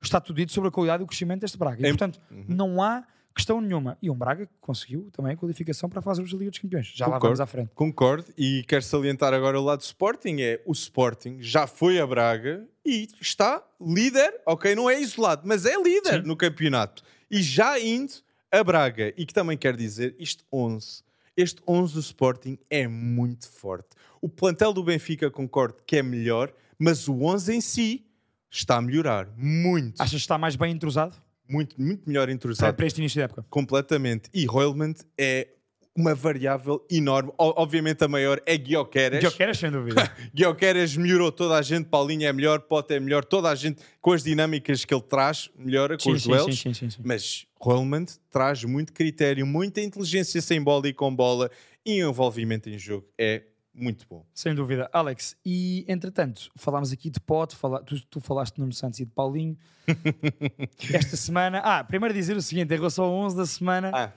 [0.00, 1.80] está tudo dito sobre a qualidade e o crescimento deste Braga.
[1.86, 3.96] E, portanto, não há questão nenhuma.
[4.00, 6.92] E um Braga que conseguiu também a qualificação para a fase da Liga dos Campeões.
[6.94, 7.26] Já lá Concordo.
[7.28, 7.70] vamos à frente.
[7.74, 12.06] Concordo, e quero salientar agora o lado do Sporting: é o Sporting já foi a
[12.06, 16.28] Braga e está líder, ok, não é isolado, mas é líder Sim.
[16.28, 17.02] no campeonato.
[17.30, 18.12] E já indo
[18.50, 21.02] a Braga, e que também quer dizer isto 11.
[21.34, 23.88] Este 11 do Sporting é muito forte.
[24.20, 28.06] O plantel do Benfica concordo que é melhor, mas o 11 em si
[28.50, 31.16] está a melhorar muito, Achas que está mais bem entrosado
[31.48, 33.44] muito, muito melhor para, entrosado para este início da época?
[33.50, 34.28] completamente.
[34.32, 35.48] E Roilman é
[35.94, 37.30] uma variável enorme.
[37.38, 39.20] O- obviamente a maior é Guioqueras.
[39.20, 40.10] Guioqueras, sem dúvida.
[40.34, 44.12] Guioqueras melhorou toda a gente, Paulinho é melhor, Pote é melhor, toda a gente com
[44.12, 46.58] as dinâmicas que ele traz, melhora com sim, os sim, duelos.
[46.58, 47.02] sim, sim, sim, sim.
[47.04, 51.50] Mas Roilman traz muito critério, muita inteligência sem bola e com bola
[51.84, 53.06] e envolvimento em jogo.
[53.18, 53.42] É
[53.74, 54.24] muito bom.
[54.34, 54.88] Sem dúvida.
[54.92, 59.04] Alex, e entretanto, falámos aqui de Pote, fala- tu, tu falaste de Nuno Santos e
[59.04, 59.56] de Paulinho.
[60.92, 61.58] Esta semana.
[61.64, 64.12] Ah, primeiro dizer o seguinte: em relação ao 11 da semana, Ah,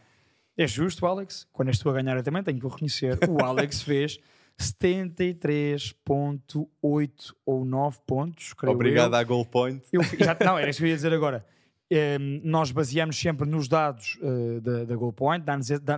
[0.58, 1.48] é justo, Alex.
[1.54, 3.18] Quando estou a ganhar, eu também tenho que o reconhecer.
[3.30, 4.20] O Alex fez
[4.60, 8.54] 73,8 ou 9 pontos.
[8.64, 9.20] Obrigado eu.
[9.20, 9.82] à Goal Point.
[9.92, 11.46] Eu já- não, era isso que eu ia dizer agora.
[11.90, 15.46] Ehm, nós baseamos sempre nos dados eh, da, da Goal Point,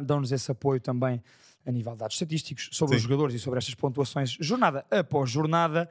[0.03, 1.21] dão-nos esse apoio também
[1.67, 3.09] a nível de dados estatísticos sobre os Sim.
[3.09, 5.89] jogadores e sobre estas pontuações, jornada após jornada,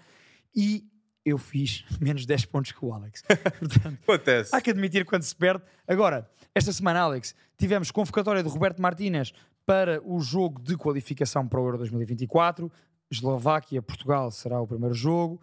[0.55, 0.89] e
[1.25, 3.23] eu fiz menos 10 pontos que o Alex.
[3.61, 4.57] Portanto, Acontece.
[4.57, 5.63] Há que admitir quando se perde.
[5.87, 9.33] Agora, esta semana, Alex, tivemos convocatória de Roberto Martínez
[9.67, 12.73] para o jogo de qualificação para o Euro 2024.
[13.11, 15.41] Eslováquia, Portugal será o primeiro jogo.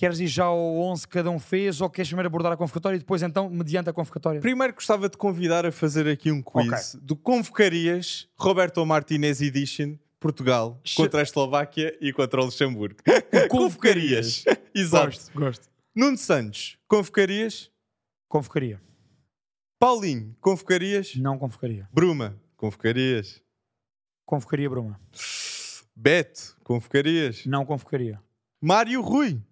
[0.00, 2.96] Queres ir já ao 11 que cada um fez ou queres primeiro abordar a convocatória
[2.96, 4.40] e depois, então, mediante a convocatória?
[4.40, 10.80] Primeiro gostava de convidar a fazer aqui um quiz do Convocarias Roberto Martinez Edition Portugal
[10.96, 12.96] contra a Eslováquia e contra o Luxemburgo.
[13.50, 14.42] Convocarias.
[14.74, 15.04] Exato.
[15.04, 15.68] Gosto, gosto.
[15.94, 17.70] Nuno Santos, convocarias?
[18.26, 18.80] Convocaria.
[19.78, 21.14] Paulinho, convocarias?
[21.16, 21.86] Não convocaria.
[21.92, 23.42] Bruma, convocarias?
[24.24, 24.98] Convocaria Bruma.
[25.94, 27.44] Beto, convocarias?
[27.44, 28.18] Não convocaria.
[28.62, 29.42] Mário Rui,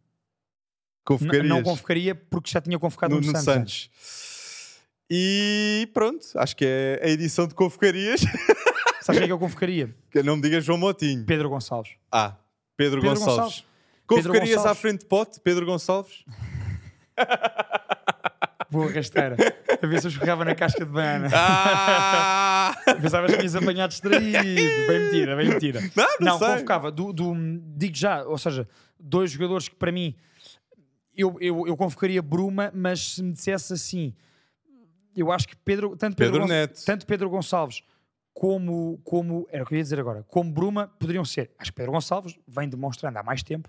[1.16, 1.48] convocarias?
[1.48, 3.90] não convocaria porque já tinha convocado Nuno Nuno Santos.
[3.90, 4.78] Santos.
[5.10, 8.20] E pronto, acho que é a edição de convocarias.
[9.00, 9.94] Sabes quem é que eu convocaria?
[10.10, 11.24] que não me digas João Motinho.
[11.24, 11.92] Pedro Gonçalves.
[12.12, 12.36] Ah,
[12.76, 13.34] Pedro, Pedro Gonçalves.
[13.36, 13.64] Gonçalves.
[14.06, 14.80] Convocarias Pedro à Gonçalves.
[14.82, 16.24] frente de pote, Pedro Gonçalves?
[18.70, 19.34] Boa rasteira.
[19.82, 21.30] A ver se eu escorrava na casca de banana.
[21.32, 22.76] Ah!
[23.00, 24.30] Pensavas que ias apanhar distraído.
[24.42, 25.80] Bem mentira, bem mentira.
[25.96, 26.90] Não, não, Não, convocava.
[26.92, 27.34] Do, do-
[27.76, 28.68] digo já, ou seja,
[29.00, 30.14] dois jogadores que para mim
[31.18, 34.14] eu, eu, eu convocaria Bruma, mas se me dissesse assim,
[35.16, 36.84] eu acho que Pedro, tanto Pedro, Pedro Neto.
[36.86, 37.82] tanto Pedro Gonçalves
[38.32, 41.50] como, como era o que eu ia dizer agora, como Bruma poderiam ser.
[41.58, 43.68] Acho que Pedro Gonçalves vem demonstrando há mais tempo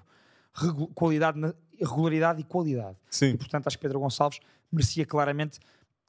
[0.93, 1.39] qualidade,
[1.79, 2.97] regularidade e qualidade.
[3.09, 3.31] Sim.
[3.31, 4.39] E portanto acho que Pedro Gonçalves
[4.71, 5.59] merecia claramente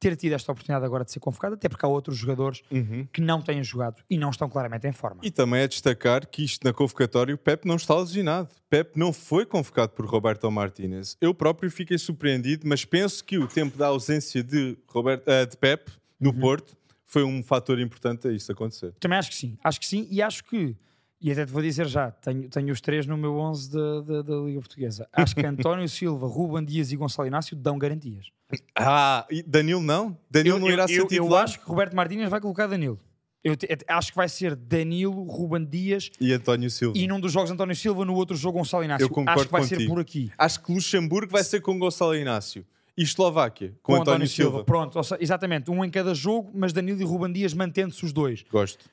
[0.01, 3.07] ter tido esta oportunidade agora de ser convocado, até porque há outros jogadores Uhum.
[3.13, 5.21] que não têm jogado e não estão claramente em forma.
[5.23, 8.49] E também é destacar que isto na convocatória o Pep não está lesionado.
[8.71, 11.17] Pep não foi convocado por Roberto Martínez.
[11.21, 15.57] Eu próprio fiquei surpreendido, mas penso que o tempo da ausência de, Roberto, ah, de
[15.57, 16.41] Pep no Uhum.
[16.41, 18.95] Porto foi um fator importante a isso acontecer.
[19.01, 20.75] Também acho que sim, acho que sim e acho que,
[21.21, 24.23] e até te vou dizer já, tenho, tenho os três no meu 11 da, da,
[24.23, 25.07] da Liga Portuguesa.
[25.13, 28.29] Acho que António Silva, Ruben Dias e Gonçalo Inácio dão garantias.
[28.75, 30.17] Ah, Danilo não?
[30.31, 31.45] Danilo não irá ser eu, eu titular?
[31.45, 32.99] acho que Roberto Martínez vai colocar Danilo.
[33.43, 36.99] Eu te- acho que vai ser Danilo, Ruben Dias E António Silva.
[36.99, 39.05] e num dos jogos António Silva, no outro jogo Gonçalo Inácio.
[39.05, 39.95] Eu concordo acho que vai ser contigo.
[39.95, 40.31] por aqui.
[40.37, 42.67] Acho que Luxemburgo vai ser com Gonçalo Inácio.
[42.99, 44.63] E Eslováquia, com, António, Silva.
[44.63, 48.13] Pronto, ou seja, exatamente, um em cada jogo, mas Danilo e Ruben Dias mantendo-se os
[48.13, 48.45] dois.
[48.51, 48.85] Gosto.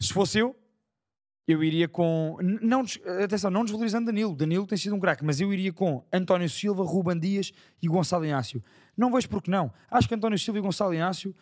[0.00, 0.56] Se fosse eu,
[1.46, 2.38] eu iria com.
[2.40, 2.84] Não,
[3.22, 4.34] atenção, não desvalorizando Danilo.
[4.34, 8.24] Danilo tem sido um craque, mas eu iria com António Silva, Ruben Dias e Gonçalo
[8.24, 8.62] Inácio.
[9.00, 9.72] Não vejo porque não.
[9.90, 11.34] Acho que António Silva e Gonçalo Inácio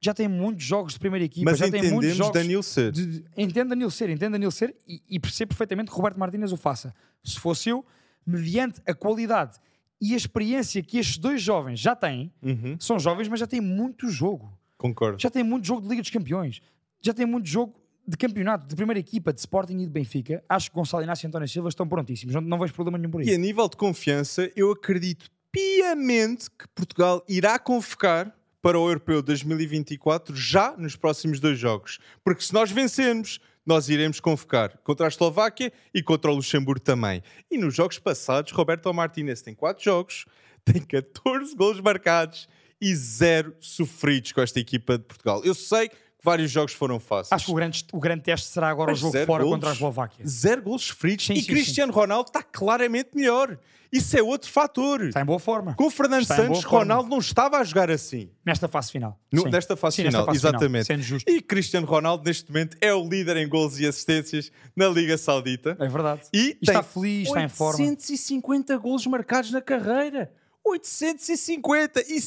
[0.00, 2.32] já têm muitos jogos de primeira equipa, Mas já têm muitos entendemos jogos.
[2.32, 2.92] Danilo ser.
[2.92, 6.52] de- de- entendo Danilo ser, entendo Danilo ser e, e percebo perfeitamente que Roberto Martínez
[6.52, 6.94] o faça.
[7.22, 7.84] Se fosse eu,
[8.26, 9.58] mediante a qualidade
[10.00, 13.60] e a experiência que estes dois jovens já têm, Uhum, são jovens, mas já têm
[13.60, 15.20] muito jogo Concordo.
[15.20, 16.60] já tem muito jogo de Liga dos Campeões,
[17.02, 17.74] já tem muito jogo
[18.06, 20.44] de campeonato, de primeira equipa, de Sporting e de Benfica.
[20.46, 23.22] Acho que Gonçalo Inácio e António Silva estão prontíssimos, não, não vejo problema nenhum por
[23.22, 23.28] aí.
[23.28, 29.22] E a nível de confiança, eu acredito piamente que Portugal irá convocar para o Europeu
[29.22, 32.00] 2024 já nos próximos dois jogos.
[32.24, 37.22] Porque se nós vencermos nós iremos convocar contra a Eslováquia e contra o Luxemburgo também.
[37.50, 40.26] E nos jogos passados, Roberto Martínez tem 4 jogos,
[40.64, 42.46] tem 14 gols marcados
[42.80, 45.42] e zero sofridos com esta equipa de Portugal.
[45.44, 47.30] Eu sei que vários jogos foram fáceis.
[47.32, 49.56] Acho que o grande, o grande teste será agora Mas o jogo fora golos.
[49.56, 50.26] contra a Eslováquia.
[50.26, 53.58] Zero gols sofridos Sim, e sim, Cristiano Ronaldo está claramente melhor.
[53.92, 55.04] Isso é outro fator.
[55.04, 55.74] Está em boa forma.
[55.74, 56.64] Com o Fernando Está Santos.
[56.64, 58.28] Ronaldo não estava a jogar assim.
[58.44, 59.20] Nesta fase final.
[59.30, 59.50] No- Sim.
[59.50, 60.86] nesta fase Sim, final, nesta fase final, exatamente.
[60.86, 61.30] sendo justo.
[61.30, 65.76] E Cristiano Ronaldo, neste momento, é o líder em gols e assistências na Liga Saudita.
[65.78, 66.22] É verdade.
[66.32, 67.78] E está tem feliz, está em forma.
[67.78, 70.32] 850 gols marcados na carreira.
[70.64, 72.00] 850!
[72.08, 72.18] E,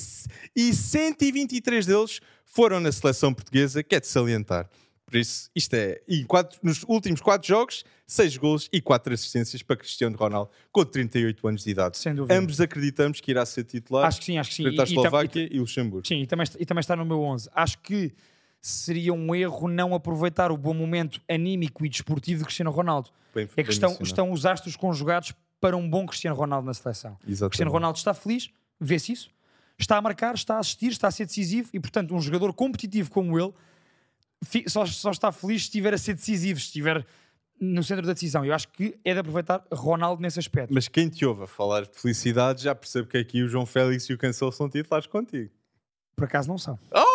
[0.55, 4.69] e 123 deles foram na seleção portuguesa, que é de salientar.
[5.05, 6.01] Por isso, isto é.
[6.07, 10.83] E quatro- nos últimos 4 jogos, 6 gols e 4 assistências para Cristiano Ronaldo, com
[10.83, 11.97] 38 anos de idade.
[11.97, 12.37] Sem dúvida.
[12.37, 14.63] Ambos acreditamos que irá ser titular Acho que sim, acho que sim.
[14.63, 16.05] frente à E- e Eslováquia e, Luxemburgo.
[16.07, 17.49] Sim, e também, está- e também está no meu 11.
[17.53, 18.11] Acho que
[18.61, 23.09] seria um erro não aproveitar o bom momento anímico e desportivo de Cristiano Ronaldo.
[23.33, 27.17] Bem- É que estão, estão os astros conjugados para um bom Cristiano Ronaldo na seleção.
[27.27, 27.51] Exatamente.
[27.51, 29.29] Cristiano Ronaldo está feliz, vê-se isso,
[29.77, 33.11] está a marcar, está a assistir, está a ser decisivo e, portanto, um jogador competitivo
[33.11, 33.53] como ele
[34.67, 37.05] só, só está feliz se estiver a ser decisivo, se estiver
[37.59, 38.45] no centro da decisão.
[38.45, 40.73] Eu acho que é de aproveitar Ronaldo nesse aspecto.
[40.73, 44.05] Mas quem te ouve a falar de felicidade já percebe que aqui o João Félix
[44.05, 45.51] e o Cancelo são titulares contigo.
[46.15, 46.77] Por acaso não são.
[46.91, 47.06] Oh!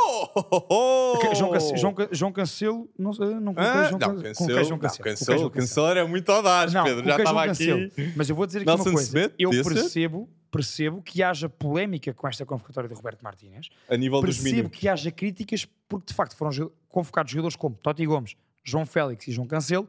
[1.20, 4.64] Ca- João, Cance- João, Ca- João Cancelo, não, não Ah, João, não, Can- Cancelo, coloquei
[4.64, 5.04] João não, Cancelo.
[5.04, 7.04] Cancelo, Coloquei João Cancelo era muito audaz, Não, Pedro.
[7.04, 7.90] Já coloquei estava João aqui.
[7.96, 8.12] Cancelo.
[8.16, 9.10] Mas eu vou dizer aqui Nelson uma coisa.
[9.10, 13.68] Semedo, eu percebo, percebo que haja polémica com esta convocatória de Roberto Martínez.
[13.88, 18.04] A nível dos Percebo que haja críticas porque de facto foram convocados jogadores como Totti
[18.06, 19.88] Gomes, João Félix e João Cancelo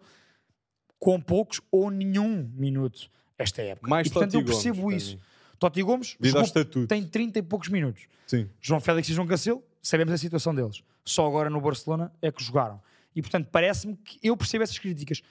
[0.99, 3.89] com poucos ou nenhum minuto esta época.
[3.89, 5.19] Mais e, portanto, Totti eu percebo Gomes, isso.
[5.59, 8.03] Totti Gomes jogou- tem 30 e poucos minutos.
[8.27, 8.49] Sim.
[8.61, 10.81] João Félix e João Cancelo, sabemos a situação deles.
[11.05, 12.81] Só agora no Barcelona é que jogaram.
[13.15, 15.21] E portanto, parece-me que eu percebo essas críticas.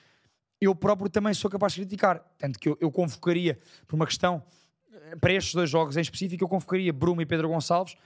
[0.61, 2.21] Eu próprio também sou capaz de criticar.
[2.38, 4.45] Tanto que eu, eu convocaria, por uma questão,
[4.93, 7.97] eh, para estes dois jogos em específico, eu convocaria Bruno e Pedro Gonçalves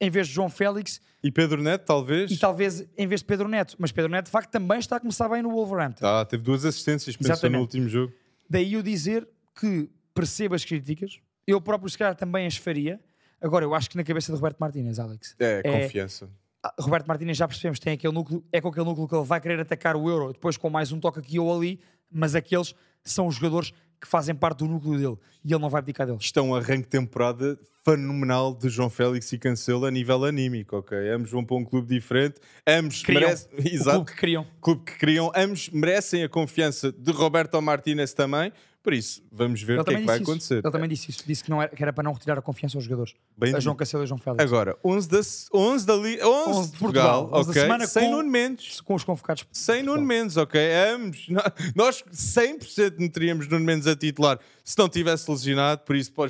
[0.00, 2.30] em vez de João Félix E Pedro Neto, talvez?
[2.30, 3.76] e talvez em vez de Pedro Neto.
[3.78, 6.04] Mas Pedro Neto, de facto, também está a começar bem no Wolverhampton.
[6.04, 8.12] Ah, teve duas assistências, pensou no último jogo.
[8.50, 9.26] Daí eu dizer
[9.58, 13.00] que percebo as críticas, eu próprio, se calhar, também as faria.
[13.44, 16.30] Agora, eu acho que na cabeça de Roberto Martínez, Alex, É, É- confiança.
[16.64, 19.38] Ah, Roberto Martínez já percebemos, tem aquele núcleo, é com aquele núcleo que ele vai
[19.38, 21.78] querer atacar o Euro, depois com mais um toque aqui ou ali,
[22.10, 25.80] mas aqueles são os jogadores que fazem parte do núcleo dele e ele não vai
[25.80, 26.32] abdicar deles.
[26.34, 30.96] É um arranque de temporada fenomenal de João Félix e Cancelo a nível anímico, ok?
[31.10, 33.48] Ambos vão para um clube diferente, ambos Criam merecem...
[33.58, 33.90] O Exato.
[33.96, 34.46] clube que queriam.
[34.62, 38.50] clube que criam, ambos merecem a confiança de Roberto Martínez também.
[38.84, 40.30] Por isso, vamos ver Ele o que é que vai isso.
[40.30, 40.54] acontecer.
[40.62, 42.76] Ele também disse isso, disse que, não era, que era para não retirar a confiança
[42.76, 43.14] aos jogadores.
[43.34, 43.74] Bem a João.
[43.74, 44.44] Cancelo e João Félix.
[44.44, 45.20] Agora, 11 da,
[45.54, 46.24] 11 da, li, 11
[46.58, 47.62] 11 de Portugal, Portugal, 11 da ok?
[47.62, 48.80] semana sem com- Nuno Mendes.
[48.82, 49.46] Com os convocados.
[49.50, 50.60] Sem Nuno Mendes, ok?
[50.94, 51.26] Ambos.
[51.74, 55.80] Nós 100% meteríamos Nuno Mendes a titular se não tivesse lesionado.
[55.82, 56.26] Por isso, para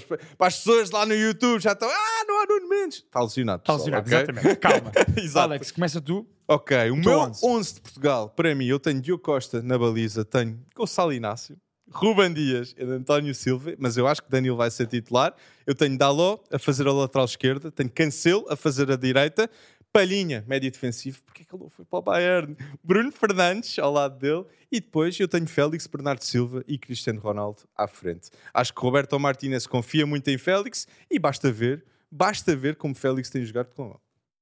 [0.47, 1.88] as- pessoas lá no YouTube já estão.
[1.90, 2.99] Ah, não há Nuno Mendes.
[2.99, 3.62] Está lesionado.
[3.62, 4.17] Está lesionado, ok?
[4.19, 4.57] exatamente.
[4.61, 4.93] Calma.
[5.43, 6.25] Alex, começa tu.
[6.47, 7.40] Ok, o meu 11.
[7.47, 11.57] 11 de Portugal, para mim, eu tenho Diogo Costa na baliza, tenho Gonçalo Inácio,
[11.90, 15.35] Ruben Dias e António Silva, mas eu acho que Danilo vai ser titular.
[15.66, 19.51] Eu tenho Daló a fazer a lateral esquerda, tenho Cancelo a fazer a direita,
[19.94, 22.57] Palhinha, médio defensivo, porque é que ele não foi para o Bayern?
[22.83, 27.62] Bruno Fernandes ao lado dele e depois eu tenho Félix, Bernardo Silva e Cristiano Ronaldo
[27.77, 28.29] à frente.
[28.53, 33.31] Acho que Roberto Martínez confia muito em Félix e basta ver, basta ver como Félix
[33.31, 33.99] tem jogado com ele.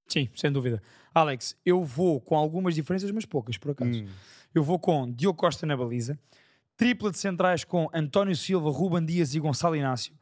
[0.09, 0.83] Sim, sem dúvida.
[1.15, 3.91] Alex, eu vou com algumas diferenças, mas poucas, por acaso.
[3.91, 4.09] Hum.
[4.55, 6.19] Eu vou com Diogo Costa na baliza,
[6.83, 10.13] tripla de centrais com António Silva, Ruben Dias e Gonçalo Inácio.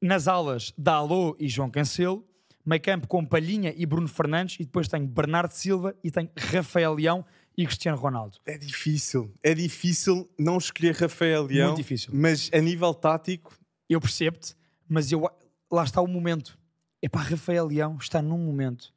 [0.00, 2.26] Nas alas, Dalô e João Cancelo.
[2.64, 4.56] Meio campo com Palhinha e Bruno Fernandes.
[4.58, 7.26] E depois tenho Bernardo Silva e tenho Rafael Leão
[7.58, 8.38] e Cristiano Ronaldo.
[8.46, 9.30] É difícil.
[9.42, 11.66] É difícil não escolher Rafael Leão.
[11.68, 12.10] Muito difícil.
[12.14, 13.54] Mas a nível tático,
[13.86, 14.56] Eu percebo-te,
[14.88, 15.30] mas eu,
[15.70, 16.58] lá está o momento.
[17.02, 18.94] É para Rafael Leão está num momento.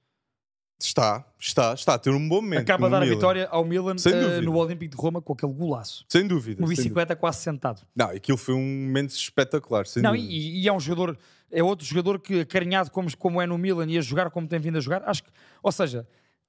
[0.79, 2.61] Está, está, está a ter um bom momento.
[2.61, 3.15] Acaba de dar a Milan.
[3.15, 4.41] vitória ao Milan eh, dúvida.
[4.41, 6.05] no Olímpico de Roma com aquele golaço.
[6.07, 6.61] Sem dúvida.
[6.61, 6.81] Uma sem dúvida.
[6.83, 7.81] bicicleta quase sentado.
[7.95, 9.83] Não, aquilo foi um momento espetacular.
[9.97, 11.17] Não, e, e é um jogador,
[11.51, 14.59] é outro jogador que acarinhado como, como é no Milan e a jogar como tem
[14.59, 15.29] vindo a jogar, acho que,
[15.61, 16.07] ou seja,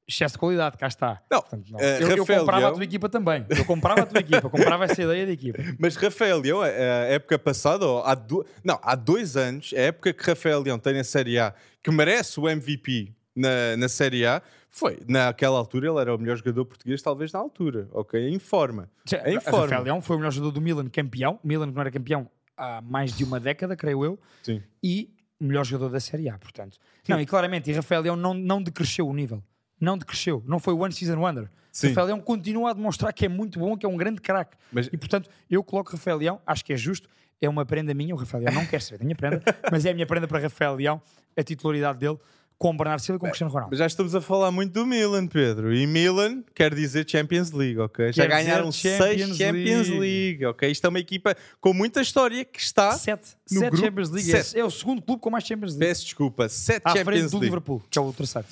[0.08, 1.22] excesso de qualidade, cá está.
[1.30, 1.78] Não, Portanto, não.
[1.80, 3.46] eh, eu, eu comprava Leão- a tua equipa também.
[3.48, 5.58] Eu comprava a tua equipa, comprava essa ideia da equipa.
[5.78, 10.12] Mas Rafael Leão, a, a época passada, há, do- não, há dois anos, a época
[10.12, 14.42] que Rafael Leão tem na Série A, que merece o MVP na, na Série A,
[14.70, 18.28] foi, naquela altura, ele era o melhor jogador português, talvez na altura, ok?
[18.28, 18.88] Em forma.
[19.26, 19.60] Em A forma.
[19.62, 21.38] Rafael Leão foi o melhor jogador do Milan, campeão.
[21.42, 24.18] Milan que não era campeão há mais de uma década, creio eu.
[24.42, 24.62] Sim.
[24.82, 26.78] E o melhor jogador da Série A, portanto.
[27.08, 29.42] Não, e claramente, e Rafael Leão não, não decresceu o nível.
[29.80, 30.42] Não decresceu.
[30.46, 31.50] Não foi one season wonder.
[31.72, 31.88] Sim.
[31.88, 34.56] Rafael Leão continua a demonstrar que é muito bom, que é um grande craque.
[34.70, 37.08] Mas- E portanto, eu coloco Rafael Leão, acho que é justo,
[37.40, 39.90] é uma prenda minha, o Rafael Leão não quer ser a minha prenda, mas é
[39.90, 41.00] a minha prenda para Rafael Leão,
[41.36, 42.18] a titularidade dele
[42.60, 43.74] com Bernardo Silva e com Cristiano Ronaldo.
[43.74, 45.74] Já estamos a falar muito do Milan, Pedro.
[45.74, 48.12] E Milan quer dizer Champions League, ok?
[48.12, 49.98] Já Quer dizer ganharam Champions seis Champions League.
[49.98, 50.70] League, ok?
[50.70, 52.92] Isto é uma equipa com muita história que está.
[52.92, 54.30] Sete, no sete grupo Champions League.
[54.30, 54.60] sete.
[54.60, 55.86] É, o segundo clube com mais Champions League.
[55.86, 57.46] Peço desculpa, sete À frente Champions do League.
[57.46, 58.46] Liverpool, que é o terceiro.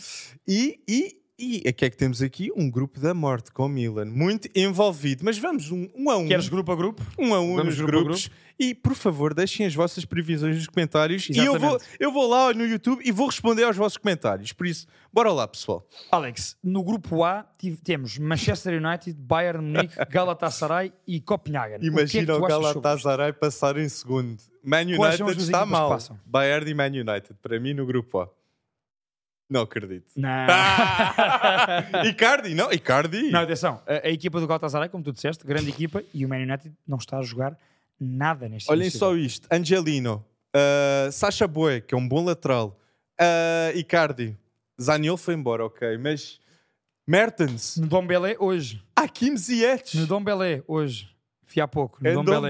[0.46, 4.06] E, e, e aqui é que temos aqui um grupo da morte com o Milan,
[4.06, 5.24] muito envolvido.
[5.24, 6.26] Mas vamos um, um a um.
[6.26, 7.02] Queres grupo a grupo?
[7.18, 8.30] um a um Vamos nos grupo grupos.
[8.58, 11.28] E por favor, deixem as vossas previsões nos comentários.
[11.30, 11.96] E eu vou, Exatamente.
[12.00, 14.52] eu vou lá no YouTube e vou responder aos vossos comentários.
[14.52, 15.86] Por isso, bora lá, pessoal.
[16.10, 21.76] Alex, no grupo A tive- temos Manchester United, Bayern Munique, Galatasaray e Copenhagen.
[21.76, 22.40] o que é que Imagina o?
[22.40, 24.42] Galatasaray passar em segundo.
[24.64, 25.96] Man United está que mal.
[26.26, 28.28] Bayern e Man United, para mim, no grupo A.
[29.48, 30.06] Não acredito.
[30.14, 30.28] Não.
[32.04, 33.30] Icardi, não, Icardi.
[33.30, 33.80] Não, atenção.
[33.86, 36.98] A, a equipa do Galatasaray, como tu disseste, grande equipa, e o Man United não
[36.98, 37.56] está a jogar
[37.98, 42.78] nada neste Olhem só isto: Angelino, uh, Sacha Boe, que é um bom lateral,
[43.20, 44.36] uh, Icardi,
[44.80, 46.38] Zaniol foi embora, ok, mas
[47.06, 48.82] Mertens, No Dom Belé, hoje.
[48.96, 51.08] Hakim Ziyech, No Dom Belé, hoje.
[51.48, 51.98] Fui há pouco.
[52.00, 52.48] No é Dom Dom Belé.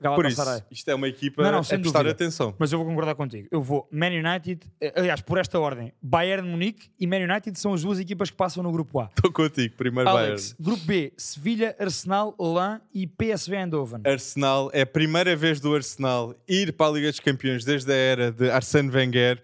[0.00, 0.14] Belé.
[0.16, 2.10] Por isso, isto é uma equipa Não, não, a prestar dúvida.
[2.10, 2.54] atenção.
[2.58, 3.46] Mas eu vou concordar contigo.
[3.52, 7.72] Eu vou Man United, eh, aliás, por esta ordem, Bayern Munique e Man United são
[7.72, 9.10] as duas equipas que passam no grupo A.
[9.16, 14.00] Estou contigo, primeiro Alex, grupo B, Sevilha, Arsenal, Lan e PSV Eindhoven.
[14.00, 14.12] Bayern.
[14.12, 17.96] Arsenal, é a primeira vez do Arsenal ir para a Liga dos Campeões desde a
[17.96, 19.42] era de Arsène Wenger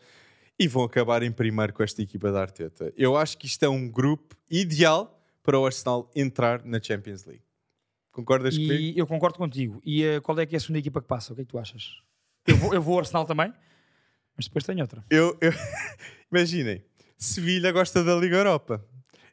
[0.58, 2.92] e vão acabar em primeiro com esta equipa da Arteta.
[2.96, 7.42] Eu acho que isto é um grupo ideal para o Arsenal entrar na Champions League.
[8.18, 8.98] Concordas comigo?
[8.98, 9.80] Eu concordo contigo.
[9.84, 11.32] E eh, qual é que é a segunda equipa que passa?
[11.32, 12.00] O que é que tu achas?
[12.46, 13.52] Eu vou, eu vou ao Arsenal também,
[14.36, 15.04] mas depois tenho outra.
[15.08, 15.52] Eu, eu-
[16.32, 16.82] Imaginem,
[17.16, 18.84] Sevilha gosta da Liga Europa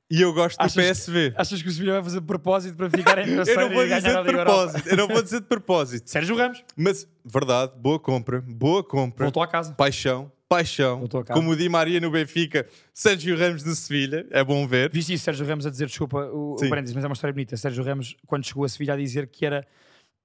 [0.07, 1.33] e eu gosto Achas do PSV.
[1.35, 4.23] Achas que o Sevilha vai fazer de propósito para ficar em Eu não vou dizer
[4.23, 8.83] de propósito, eu não vou dizer de propósito, Sérgio Ramos mas verdade, boa compra, boa
[8.83, 9.73] compra, voltou à casa.
[9.73, 14.91] paixão, paixão, como o Di Maria no Benfica, Sérgio Ramos no Sevilha, é bom ver.
[14.91, 17.57] Viste isso, Sérgio Ramos a dizer, desculpa o, o parênteses, mas é uma história bonita.
[17.57, 19.67] Sérgio Ramos, quando chegou a Sevilha, a dizer que era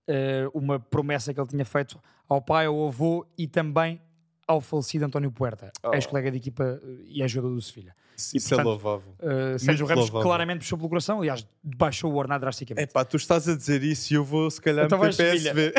[0.06, 4.00] eh, uma promessa que ele tinha feito ao pai, ao avô e também
[4.46, 5.94] ao falecido António Puerta, Oh.
[5.94, 7.94] ex-colega de equipa eh, e jogador do Sevilha.
[8.16, 9.14] Isso portanto, é louvável.
[9.18, 10.22] Uh, Sérgio Muito Ramos louvável.
[10.22, 12.92] claramente puxou pelo coração, aliás, baixou o ordenado É drasticamente.
[12.92, 15.72] pá, tu estás a dizer isso e eu vou se calhar Então meter vais PSV.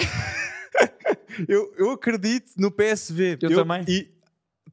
[1.48, 3.38] eu, eu acredito no PSV.
[3.42, 3.84] Eu também.
[3.88, 4.10] E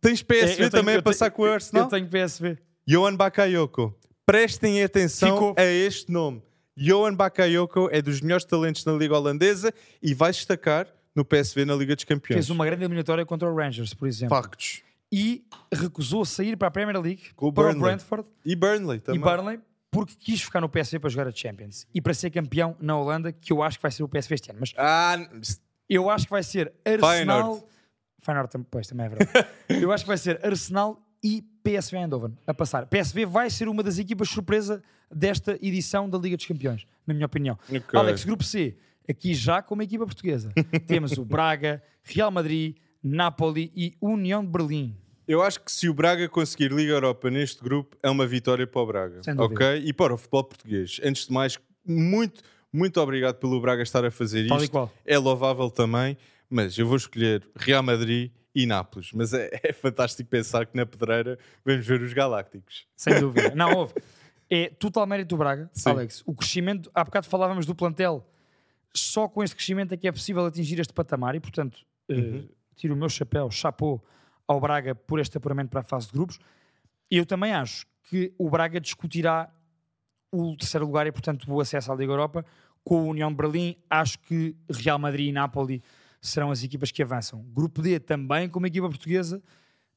[0.01, 1.85] tens É, PSV tenho- também eu a passar tenho- com o Arsenal?
[1.85, 2.59] Eu tenho PSV.
[2.87, 3.95] Johan Bakayoko.
[4.25, 5.55] Prestem atenção Ficou.
[5.57, 6.43] a este nome.
[6.77, 11.75] Johan Bakayoko é dos melhores talentos na Liga Holandesa e vai destacar no PSV na
[11.75, 12.37] Liga dos Campeões.
[12.37, 14.37] Fez uma grande eliminatória contra o Rangers, por exemplo.
[14.37, 14.83] Factos.
[15.11, 17.83] E recusou sair para a Premier League, Com o para o Burnley.
[17.97, 19.21] Brentford E Burnley também.
[19.21, 19.59] e Burnley,
[19.91, 23.33] porque quis ficar no PSV para jogar a Champions e para ser campeão na Holanda,
[23.33, 24.61] que eu acho que vai ser o PSV este ano.
[24.61, 25.19] Mas Ah,
[25.89, 27.11] eu acho que vai ser Arsenal.
[27.11, 27.65] Feyenoord.
[28.29, 29.49] Feyenoord, tam- pois, também é verdade.
[29.83, 32.87] eu acho que vai ser Arsenal e PSV Eindhoven a passar.
[32.87, 37.27] PSV vai ser uma das equipas surpresa desta edição da Liga dos Campeões, na minha
[37.27, 37.59] opinião.
[37.71, 37.99] Ok.
[37.99, 38.77] Alex, grupo C,
[39.09, 40.51] aqui já como equipa portuguesa.
[40.87, 44.95] Temos o Braga, Real Madrid, Napoli e União de Berlim.
[45.27, 48.81] Eu acho que se o Braga conseguir Liga Europa neste grupo, é uma vitória para
[48.81, 49.21] o Braga.
[49.39, 49.83] Ok?
[49.85, 51.01] E para o futebol português.
[51.03, 54.91] Antes de mais, muito, muito obrigado pelo Braga estar a fazer Tal isto.
[55.05, 56.17] É louvável também,
[56.49, 59.13] mas eu vou escolher Real Madrid e Nápoles.
[59.13, 62.87] Mas é, é fantástico pensar que na pedreira vamos ver os Galácticos.
[62.97, 63.55] Sem dúvida.
[63.55, 63.95] Não, houve.
[64.51, 65.91] É total mérito do Braga, Sim.
[65.91, 66.23] Alex.
[66.27, 68.27] O crescimento, há bocado falávamos do plantel,
[68.95, 72.49] só com este crescimento é que é possível atingir este patamar e, portanto, eh, Uhum.
[72.75, 74.01] tiro o meu chapéu, chapô
[74.47, 76.39] ao Braga por este apuramento para a fase de grupos.
[77.11, 79.51] Eu também acho que o Braga discutirá
[80.33, 82.45] o terceiro lugar e, portanto, o acesso à Liga Europa
[82.83, 83.77] com o União Berlim.
[83.91, 85.83] Acho que Real Madrid e Napoli
[86.21, 87.45] serão as equipas que avançam.
[87.53, 89.43] Grupo D também com uma equipa portuguesa.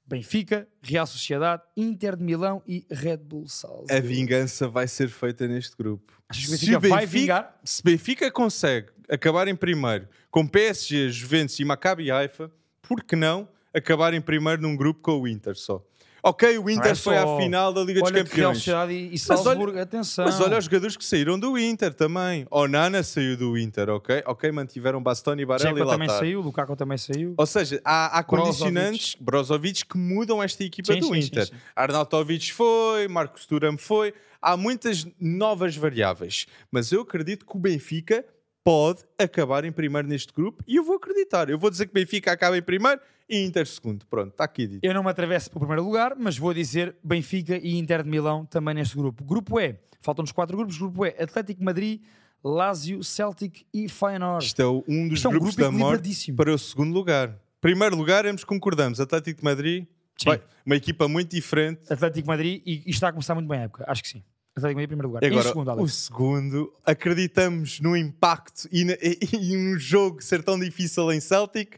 [0.05, 3.93] Benfica, Real Sociedade, Inter de Milão e Red Bull Salzburg.
[3.93, 6.21] A vingança vai ser feita neste grupo.
[6.27, 7.59] Achas que o Benfica vai vingar?
[7.63, 13.47] Se Benfica consegue acabar em primeiro com PSG, Juventus e Maccabi Haifa, por que não
[13.73, 15.85] acabar em primeiro num grupo com o Inter só?
[16.23, 18.65] Ok, o Inter é foi à final da Liga dos Olha Campeões.
[18.67, 20.25] E e Mas Salzburgo, atenção.
[20.25, 22.45] Mas olha os jogadores que saíram do Inter também.
[22.51, 24.21] Onana saiu do Inter, ok?
[24.27, 26.19] Ok, mantiveram Bastoni, Barella e Dzeko também Latar.
[26.23, 27.33] saiu, Lukaku também saiu.
[27.35, 31.47] Ou seja, há, há condicionantes, Brozovic, que mudam esta equipa Sim, do sim, Inter.
[31.47, 31.59] sim, sim.
[31.75, 34.13] Arnautovic foi, Marcos Thuram foi.
[34.39, 36.45] Há muitas novas variáveis.
[36.71, 38.23] Mas eu acredito que o Benfica
[38.63, 41.49] pode acabar em primeiro neste grupo e eu vou acreditar.
[41.49, 44.05] Eu vou dizer que Benfica acaba em primeiro e Inter segundo.
[44.07, 44.83] Pronto, está aqui dito.
[44.83, 48.09] Eu não me atravesso para o primeiro lugar, mas vou dizer Benfica e Inter de
[48.09, 49.23] Milão também neste grupo.
[49.23, 50.77] Grupo E, faltam-nos quatro grupos.
[50.77, 52.01] Grupo E, Atlético Madrid,
[52.43, 54.45] Lazio, Celtic e Feyenoord.
[54.45, 57.39] Isto é um dos Isto é um grupos grupo da morte para o segundo lugar.
[57.61, 58.99] Primeiro lugar, ambos concordamos.
[58.99, 59.85] Atlético de Madrid,
[60.25, 61.81] vai, uma equipa muito diferente.
[61.91, 63.85] Atlético Madrid e, e está a começar muito bem a época.
[63.87, 64.23] Acho que sim.
[64.55, 65.23] Atlético Madrid em primeiro lugar.
[65.23, 65.93] E em agora, segundo, o Alex.
[65.93, 71.75] segundo, acreditamos no impacto e, na- e, e um jogo ser tão difícil em Celtic?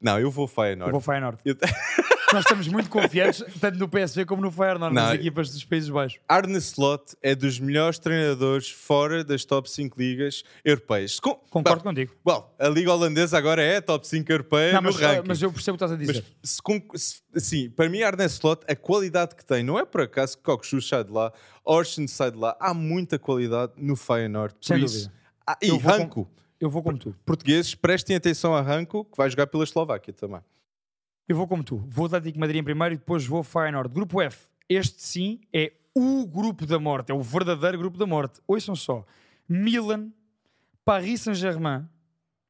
[0.00, 0.92] Não, eu vou Eu Feyenoord.
[0.92, 1.38] vou Feyenoord.
[1.44, 1.56] Eu-
[2.32, 6.20] Nós estamos muito confiantes, tanto no PSV como no Feyenoord, nas equipas dos Países Baixos.
[6.28, 11.18] Arne Slot é dos melhores treinadores fora das top 5 ligas europeias.
[11.18, 12.12] Com, Concordo Bom, contigo.
[12.24, 15.26] Bom, a Liga Holandesa agora é top 5 europeia Não, mas, ranking.
[15.26, 16.24] mas eu percebo o que estás a dizer.
[16.40, 16.60] Mas se
[17.14, 20.44] se- assim, para mim, Arne Slot, a qualidade que tem, não é por acaso que
[20.44, 21.32] Kokshu sai de lá,
[21.64, 24.54] Orshin sai de lá, há muita qualidade no Feyenoord.
[24.54, 25.12] Por Sem isso, dúvida.
[25.46, 26.30] Ah, e Eu vou com- Ranko.
[26.60, 27.16] Eu vou como tu.
[27.24, 30.40] Portugueses, prestem atenção a Ranko, que vai jogar pela Eslováquia também.
[31.30, 31.76] Eu vou como tu.
[31.88, 33.88] Vou Atlético Madrid em primeiro e depois vou Feyenoord.
[33.94, 34.48] Grupo F.
[34.68, 37.12] Este sim é o grupo da morte.
[37.12, 38.40] É o verdadeiro grupo da morte.
[38.48, 39.06] Ouçam só.
[39.48, 40.10] Milan,
[40.84, 41.86] Paris Saint-Germain,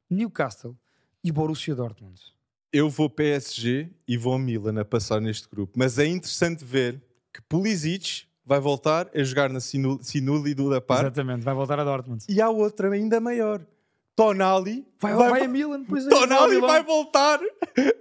[0.09, 0.74] Newcastle
[1.22, 2.18] e Borussia Dortmund.
[2.72, 5.74] Eu vou PSG e vou Milan a passar neste grupo.
[5.76, 7.03] Mas é interessante ver
[7.35, 11.01] que Pulisic vai voltar a jogar na Sinu- Sinuli do da Par.
[11.01, 11.43] Exatamente.
[11.43, 12.24] Vai voltar a Dortmund.
[12.31, 13.61] E há outra ainda maior.
[14.24, 16.10] Tonali Vai, vai, a Milan, pois é.
[16.10, 16.68] vai a Tonali Milão.
[16.68, 17.40] vai voltar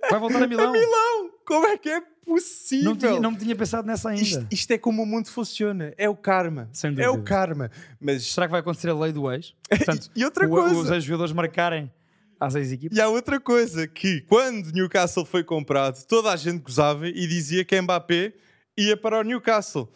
[0.09, 0.71] Vai voltar a Milão.
[0.71, 1.29] Milão.
[1.45, 2.91] Como é que é possível?
[2.91, 4.21] Não, tinha, não me tinha pensado nessa ainda.
[4.21, 5.93] Isto, isto é como o mundo funciona.
[5.97, 6.69] É o karma.
[6.97, 7.71] É o karma.
[7.99, 9.53] Mas Será que vai acontecer a lei do ex?
[9.69, 10.75] Portanto, E outra o- coisa.
[10.75, 11.91] os ex-jogadores marcarem
[12.39, 12.97] às ex-equipes.
[12.97, 17.65] E há outra coisa, que quando Newcastle foi comprado, toda a gente gozava e dizia
[17.65, 18.33] que Mbappé
[18.77, 19.89] ia para o Newcastle.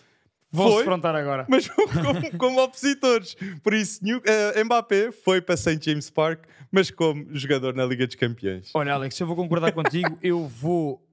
[0.53, 1.45] Vão-se Foi, frontar agora.
[1.49, 3.35] mas como, como opositores.
[3.63, 5.79] Por isso, New- eh, Mbappé foi para St.
[5.81, 8.69] James Park, mas como jogador na Liga dos Campeões.
[8.75, 10.15] Olha, Alex, eu vou concordar contigo.
[10.21, 11.03] Eu vou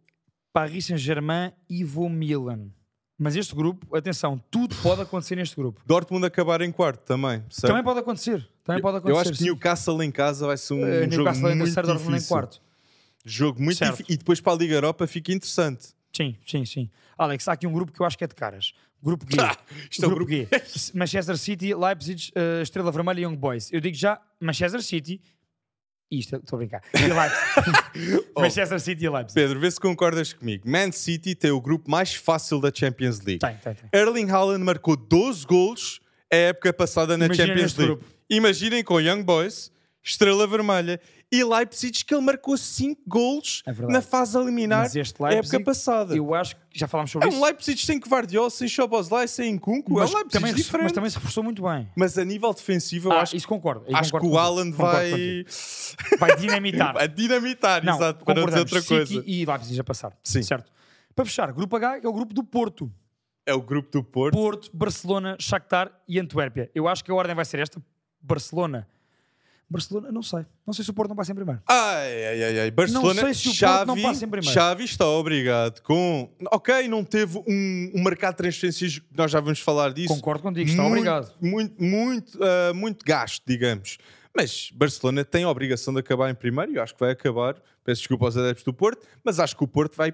[0.53, 2.69] Paris Saint-Germain e vou Milan.
[3.19, 5.81] Mas este grupo, atenção, tudo pode acontecer neste grupo.
[5.87, 7.43] Dortmund acabar em quarto também.
[7.51, 7.69] certo?
[7.69, 8.47] Também pode acontecer.
[8.65, 9.17] Também pode acontecer.
[9.17, 9.45] Eu acho que.
[9.45, 12.35] Newcastle em casa vai ser um Eh, jogo Newcastle em muito terceiro, Dortmund em difícil.
[12.37, 12.63] quarto.
[13.25, 13.91] Jogo muito Certo.
[13.93, 14.15] difícil.
[14.15, 15.89] E depois para a Liga Europa fica interessante.
[16.15, 16.91] Sim, sim, sim.
[17.19, 18.73] Alex, há aqui um grupo que eu acho que é de caras.
[19.03, 19.37] Grupo G.
[19.41, 19.57] Ah,
[19.91, 20.49] isto é grupo G.
[20.95, 23.73] Manchester City, Leipzig, eh, Estrela Vermelha e Young Boys.
[23.73, 25.21] Eu digo já Manchester City.
[26.11, 26.83] Isto, estou a brincar.
[26.95, 28.21] E Leipzig.
[28.35, 28.41] Oh.
[28.43, 29.35] Manchester City e Leipzig.
[29.35, 30.69] Pedro, vê se concordas comigo.
[30.69, 33.39] Man City tem o grupo mais fácil da Champions League.
[33.41, 33.89] Tem, tem, tem.
[33.93, 36.01] Erling Haaland marcou 12 golos
[36.33, 37.95] a época passada na Imaginem Champions League.
[37.95, 38.15] grupo.
[38.29, 39.73] Imaginem com Young Boys,
[40.03, 41.01] Estrela Vermelha
[41.33, 45.61] e Leipzig que ele marcou 5 golos É na fase a eliminar a Leipzig, época
[45.65, 46.17] passada.
[46.17, 47.45] Eu acho que já falámos É sobre um isso.
[47.45, 49.93] Leipzig sem Guardiola, sem Szoboszlai, sem Nkunku.
[49.93, 50.83] Mas é um Leipzig também, diferente.
[50.85, 51.89] mas também se reforçou muito bem.
[51.97, 53.85] Mas a nível defensivo, eu Ah, acho, isso concordo.
[53.87, 54.39] Aí acho que concordo o contigo.
[54.39, 55.45] Haaland Concordo vai...
[56.19, 56.97] vai dinamitar.
[57.01, 59.25] a dinamitar, Não, exato, para dizer outra City coisa.
[59.27, 60.17] e Leipzig já passaram.
[60.25, 60.43] Sim.
[60.43, 60.73] Certo.
[61.15, 62.91] Para fechar, grupo H que é o grupo do Porto.
[63.47, 64.35] É o grupo do Porto.
[64.35, 66.71] Porto, Barcelona, Shakhtar e Antuérpia.
[66.75, 67.81] Eu acho que a ordem vai ser esta.
[68.21, 68.87] Barcelona.
[69.71, 70.45] Barcelona, não sei.
[70.67, 71.63] Não sei se o Porto não passa em primeiro.
[71.69, 72.71] Ai, ai, ai, ai.
[72.73, 74.43] Barcelona, sei se o Porto Xavi, não.
[74.43, 76.29] Xavi está obrigado com...
[76.51, 80.13] Ok, não teve um, um mercado de transferências, nós já vamos falar disso.
[80.13, 81.35] Concordo contigo, está muito, obrigado.
[81.41, 83.99] Muito, muito, ah, muito gasto, digamos.
[84.37, 87.55] Mas Barcelona tem a obrigação de acabar em primeiro e eu acho que vai acabar.
[87.85, 90.13] Peço desculpa aos adeptos do Porto, mas acho que o Porto vai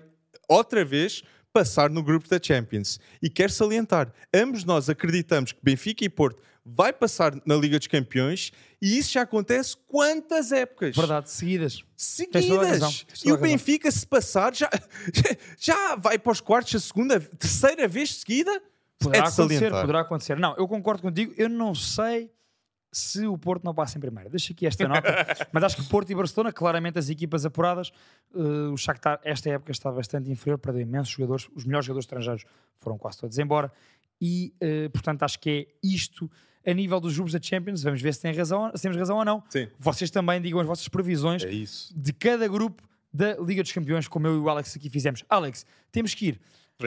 [0.49, 3.01] outra vez passar no grupo da Champions.
[3.23, 7.87] E quero salientar, ambos nós acreditamos que Benfica e Porto vai passar na Liga dos
[7.87, 8.53] Campeões
[8.83, 10.97] e isso já acontece quantas épocas?
[10.97, 11.85] Verdade, seguidas.
[11.97, 13.07] Seguidas.
[13.25, 13.39] E o.
[13.39, 14.69] Benfica, se passar, já,
[15.57, 18.61] já vai para os quartos a segunda, terceira vez seguida?
[18.99, 19.81] Poderá é acontecer, salientar.
[19.83, 20.37] poderá acontecer.
[20.39, 21.33] Não, eu concordo contigo.
[21.37, 22.33] Eu não sei
[22.91, 24.31] se o Porto não passa em primeiro.
[24.31, 25.07] Deixa aqui esta nota.
[25.53, 27.93] mas acho que Porto e Barcelona, claramente as equipas apuradas.
[28.35, 28.39] eh,
[28.73, 31.49] o Shakhtar, esta época, está bastante inferior, perdeu imensos jogadores.
[31.55, 32.45] Os melhores jogadores estrangeiros
[32.81, 33.71] foram quase todos embora.
[34.21, 36.31] E, eh, portanto, acho que é isto
[36.67, 37.83] a nível dos grupos da Champions.
[37.83, 39.43] Vamos ver se, tem razão, se temos razão ou não.
[39.49, 39.69] Sim.
[39.79, 41.49] Vocês também digam as vossas previsões É
[41.95, 45.25] de cada grupo da Liga dos Campeões, como eu e o Alex aqui fizemos.
[45.29, 46.41] Alex, temos que ir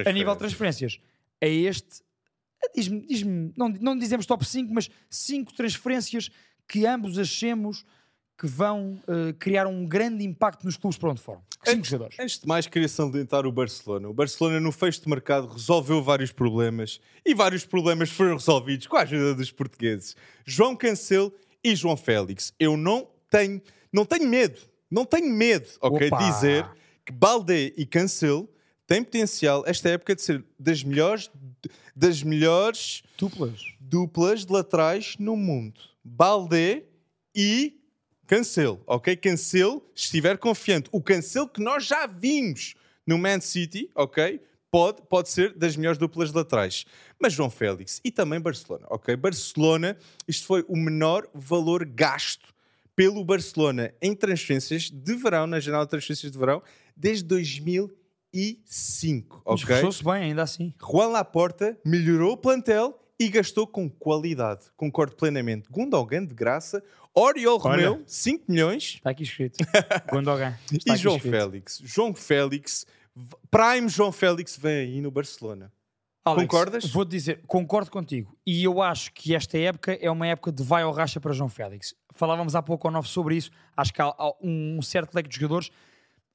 [0.06, 1.00] a nível de transferências
[1.42, 2.04] a este.
[2.76, 6.30] Diz-me, diz-me, não, não dizemos top 5, mas 5 transferências
[6.68, 7.86] que ambos achemos
[8.40, 11.42] que vão eh, criar um grande impacto nos clubes para onde foram.
[11.66, 12.18] 5 Antes- jogadores.
[12.20, 14.08] Antes de mais, queria salientar o Barcelona.
[14.08, 18.96] O Barcelona, no fecho de mercado, resolveu vários problemas e vários problemas foram resolvidos com
[18.96, 20.16] a ajuda dos portugueses.
[20.46, 22.54] João Cancelo e João Félix.
[22.58, 23.62] Eu não tenho,
[23.92, 24.58] não tenho medo,
[24.90, 26.18] não tenho medo, ok, Opa!
[26.18, 26.66] de dizer
[27.06, 28.48] que Balde e Cancelo
[28.88, 31.30] têm potencial, esta época, de ser das melhores,
[31.94, 33.60] das melhores Duplas.
[33.82, 35.82] duplas de laterais no mundo.
[36.02, 36.84] Balde
[37.36, 37.79] e
[38.30, 39.16] Cancelo, ok?
[39.16, 40.88] Cancelo, se estiver confiante.
[40.92, 44.40] O Cancelo que nós já vimos no Man City, ok?
[44.70, 46.86] Pode, pode ser das melhores duplas laterais.
[47.20, 49.16] Mas João Félix e também Barcelona, ok?
[49.16, 52.54] Barcelona, isto foi o menor valor gasto
[52.96, 56.62] pelo Barcelona em transferências de verão, na janela de transferências de verão,
[56.96, 59.76] desde 2005, Mas ok?
[59.76, 60.72] fechou-se bem, ainda assim.
[60.80, 64.68] Juan Laporta melhorou o plantel e gastou com qualidade.
[64.78, 65.68] Concordo plenamente.
[65.70, 67.58] Gundogan de graça, Oriol.
[67.58, 69.58] Romeu, 5 milhões Está aqui escrito.
[70.10, 70.58] Gundogan.
[70.72, 71.32] Está e João escrito.
[71.32, 71.82] Félix.
[71.84, 72.86] João Félix,
[73.52, 75.72] Prime João Félix vem aí no Barcelona.
[76.24, 76.86] Alex, Concordas?
[76.86, 78.38] Vou-te dizer, concordo contigo.
[78.46, 81.50] E eu acho que esta época é uma época de vai ou racha para João
[81.50, 81.96] Félix.
[82.14, 83.52] Falávamos há pouco ao novo sobre isso.
[83.76, 85.72] Acho que há, há um certo leque de jogadores,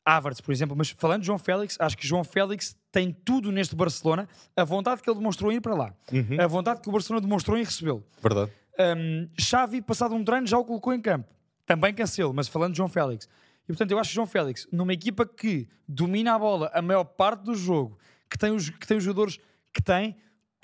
[0.04, 3.74] Havertz, por exemplo, mas falando de João Félix, acho que João Félix tem tudo neste
[3.74, 6.40] Barcelona, a vontade que ele demonstrou em ir para lá, Uhum.
[6.40, 8.04] a vontade que o Barcelona demonstrou em recebê-lo.
[8.22, 8.52] Verdade.
[8.96, 11.28] Um, Xavi, passado um treino, já o colocou em campo.
[11.66, 13.28] Também cancelo, mas falando de João Félix.
[13.64, 17.02] E portanto, eu acho que João Félix, numa equipa que domina a bola a maior
[17.04, 17.98] parte do jogo,
[18.30, 19.40] que tem os, que tem os jogadores
[19.72, 20.16] que tem,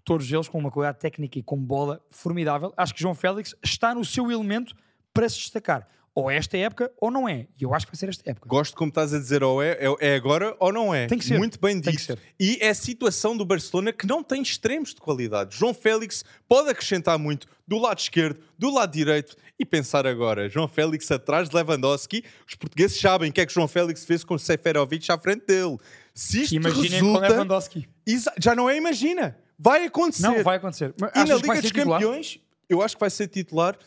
[0.04, 3.92] todos eles com uma qualidade técnica e com bola formidável, acho que João Félix está
[3.94, 4.74] no seu elemento
[5.12, 5.88] para se destacar.
[6.12, 7.46] Ou é esta época ou não é.
[7.58, 8.48] E eu acho que vai ser esta época.
[8.48, 11.06] Gosto como estás a dizer, ou é, é, é agora ou não é.
[11.06, 11.38] Tem que ser.
[11.38, 12.02] Muito bem Tem que dito.
[12.04, 12.18] ser.
[12.38, 15.56] E é a situação do Barcelona que não tem extremos de qualidade.
[15.56, 20.66] João Félix pode acrescentar muito do lado esquerdo, do lado direito e pensar agora, João
[20.66, 22.24] Félix atrás de Lewandowski.
[22.46, 25.46] Os portugueses sabem o que é que João Félix fez com o Seferovic à frente
[25.46, 25.78] dele.
[26.12, 27.88] Se isto Imaginem com resulta, Lewandowski.
[28.04, 29.38] Exa- já não é imagina.
[29.56, 30.22] Vai acontecer.
[30.22, 30.92] Não, vai acontecer.
[31.00, 32.00] Mas E na Liga dos titular?
[32.00, 33.78] Campeões, eu acho que vai ser titular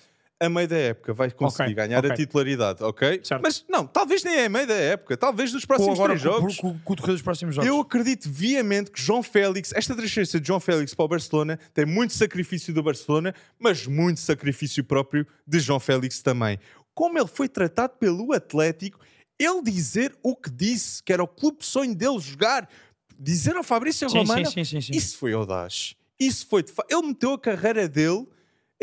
[0.45, 1.13] a meio da época.
[1.13, 2.17] Vai conseguir Ok, ganhar a ok.
[2.17, 3.21] titularidade, ok?
[3.23, 3.41] Certo.
[3.41, 5.15] Mas não, talvez nem é a meio da época.
[5.17, 6.57] Talvez nos próximos agora três com, jogos.
[6.57, 7.67] com, com dos próximos jogos.
[7.67, 11.85] Eu acredito viamente que João Félix, esta transferência de João Félix para o Barcelona, tem
[11.85, 16.59] muito sacrifício do Barcelona, mas muito sacrifício próprio de João Félix também.
[16.93, 18.99] Como ele foi tratado pelo Atlético,
[19.39, 22.69] ele dizer o que disse, que era o clube de sonho dele jogar,
[23.17, 24.97] dizer ao Fabrício Romano, sim, sim, sim, sim.
[24.97, 25.95] isso foi audaz.
[26.19, 26.83] Isso foi de fa...
[26.89, 28.27] Ele meteu a carreira dele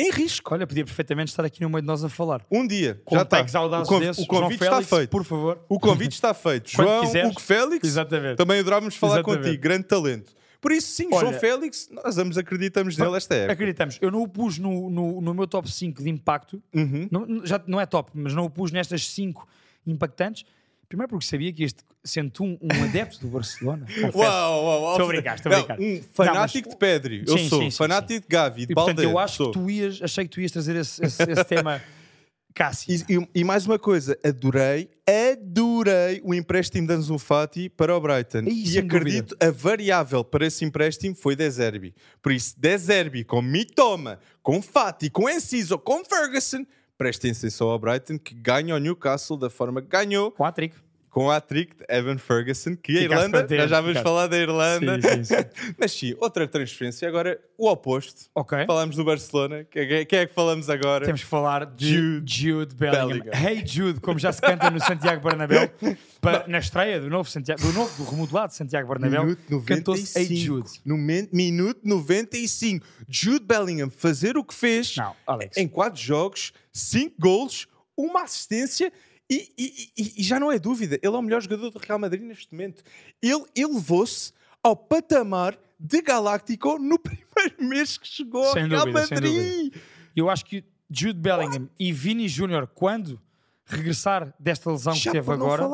[0.01, 0.55] em risco.
[0.55, 2.45] Olha, podia perfeitamente estar aqui no meio de nós a falar.
[2.51, 3.01] Um dia.
[3.05, 3.59] Com já está.
[3.59, 5.11] audazes O, conv- desses, o convite João Félix, está feito.
[5.11, 5.65] por favor.
[5.69, 6.71] O convite está feito.
[6.71, 7.31] João quiseres.
[7.31, 8.37] Hugo Félix, Exatamente.
[8.37, 9.43] também adorávamos falar Exatamente.
[9.45, 9.63] contigo.
[9.63, 10.33] Grande talento.
[10.61, 13.53] Por isso, sim, João Olha- Félix, nós ambos acreditamos nele esta época.
[13.55, 13.99] Acreditamos.
[14.01, 16.63] Eu não o pus no, no, no meu top 5 de impacto.
[16.75, 17.09] Uhum.
[17.11, 19.49] Não- já não é top, mas não o pus nestas 5
[19.87, 20.45] impactantes.
[20.91, 24.93] Primeiro porque sabia que este, sendo um, um adepto do Barcelona, confesso, Uau, uau, uau.
[24.93, 25.81] Estou a brincar, estou a Não, brincar.
[25.81, 27.25] Um fanático de Pedri.
[27.27, 27.61] Eu Sim, sou.
[27.63, 29.11] sim, sim, fanático de Gavi, de e portanto Balde.
[29.13, 29.47] eu acho sou.
[29.53, 31.81] que tu ias, achei que tu ias trazer esse, esse- esse tema
[32.53, 32.93] Cássio.
[33.09, 38.01] E, e- e mais uma coisa, adorei, adorei o empréstimo de Ansu Fati para o
[38.01, 38.41] Brighton.
[38.41, 41.95] Ih, e sem acredito a variável para esse empréstimo foi De Zerbi.
[42.21, 46.65] Por isso, De Zerbi com Mitoma, com Fati, com Enciso, com Ferguson,
[47.01, 50.77] prestem atenção ao Brighton que ganha o Newcastle da forma que ganhou Com a trick.
[51.11, 55.01] Com a de Evan Ferguson, que a Irlanda, para nós já vamos falar da Irlanda.
[55.03, 55.75] Sim, sim, sim.
[55.79, 57.09] Mas sim, outra transferência.
[57.09, 58.31] Agora, o oposto.
[58.35, 58.65] Ok.
[58.65, 59.65] Falamos do Barcelona.
[59.69, 61.05] Quem é quem é que falamos agora?
[61.05, 63.09] Temos que falar de Jude Jude, Bellingham.
[63.09, 63.33] Bellingham.
[63.35, 65.69] Hey Jude, como já se canta no Santiago Bernabéu,
[66.23, 69.37] pa- na estreia do novo Santiago, do novo, do remodelado Santiago Bernabéu,
[69.67, 70.41] cantou-se Hey 95.
[70.47, 70.71] Jude.
[70.85, 72.87] No minuto 95.
[73.09, 75.15] Jude Bellingham fazer o que fez Não,
[75.57, 78.93] em 4 jogos, 5 golos, uma assistência
[79.31, 79.53] e,
[79.97, 82.53] e- e- já não é dúvida, ele é o melhor jogador do Real Madrid neste
[82.53, 82.83] momento.
[83.23, 89.01] Ele elevou-se ao patamar de Galáctico no primeiro mês que chegou ao Sem Real dúvida,
[89.15, 89.75] Madrid.
[90.15, 93.21] Eu acho que Jude Bellingham e Vini Júnior, quando
[93.65, 95.65] regressar desta lesão Já que teve agora,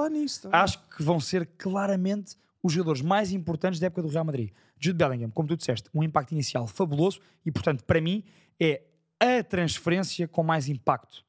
[0.53, 4.51] acho que vão ser claramente os jogadores mais importantes da época do Real Madrid.
[4.79, 8.23] Jude Bellingham, como tu disseste, um impacto inicial fabuloso e, portanto, para mim,
[8.61, 8.83] é
[9.19, 11.25] a transferência com mais impacto.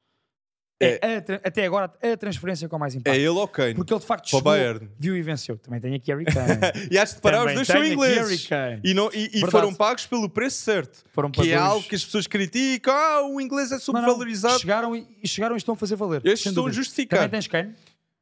[0.80, 3.16] É a tra- até agora a transferência com mais É impacto.
[3.16, 3.74] ele ou Kane?
[3.74, 4.52] Porque ele de facto chegou,
[4.98, 5.58] viu e venceu.
[5.58, 6.60] Também tem aqui Harry Kane.
[6.90, 8.46] E has de parar, os dois são ingleses.
[8.46, 8.80] Kane.
[8.84, 11.04] E, não, e, e foram pagos pelo preço certo.
[11.12, 12.94] Foram que é algo que as pessoas criticam.
[12.94, 14.60] Ah, o inglês é Não, não, subvalorizado.
[14.60, 16.20] chegaram e, chegaram e estão a fazer valer.
[16.24, 17.18] Estes estão a justificar.
[17.20, 17.74] Também tens Kane?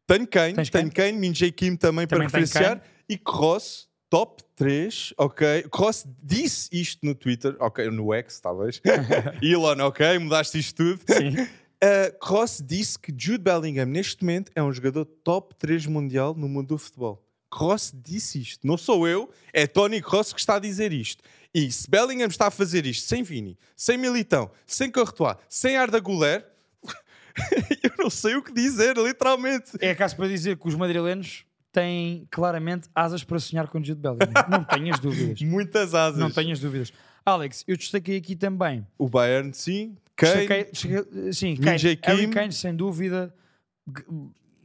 [0.07, 2.81] Tenho Kane, Tens tenho Kane, Minjay Kim também, Também para referenciar.
[3.09, 5.65] E Cross, top 3, ok.
[5.71, 8.81] Cross disse isto no Twitter, ok, no X, talvez.
[9.43, 11.01] Elon, ok, mudaste isto tudo.
[11.13, 11.47] Sim.
[11.83, 16.49] Uh, Cross disse que Jude Bellingham, neste momento, é um jogador top 3 mundial no
[16.49, 17.23] mundo do futebol.
[17.51, 18.67] Cross disse isto.
[18.67, 21.23] Não sou eu, é Tony Cross que está a dizer isto.
[21.55, 26.01] E se Bellingham está a fazer isto sem Vini, sem Militão, sem Courtois, sem Arda
[26.01, 26.47] Güler,
[27.83, 29.73] eu não sei o que dizer, literalmente.
[29.81, 34.33] É acaso para dizer que os madrilenos têm claramente asas para sonhar com Jude Bellingham.
[34.51, 35.43] Não tenhas dúvidas.
[35.43, 36.19] Muitas asas.
[36.19, 36.91] Não tenhas dúvidas.
[37.25, 42.29] Alex, eu destaquei aqui também O Bayern, sim, Kane, destaquei- sim, Kane, Harry.
[42.31, 43.35] Kane, sem dúvida.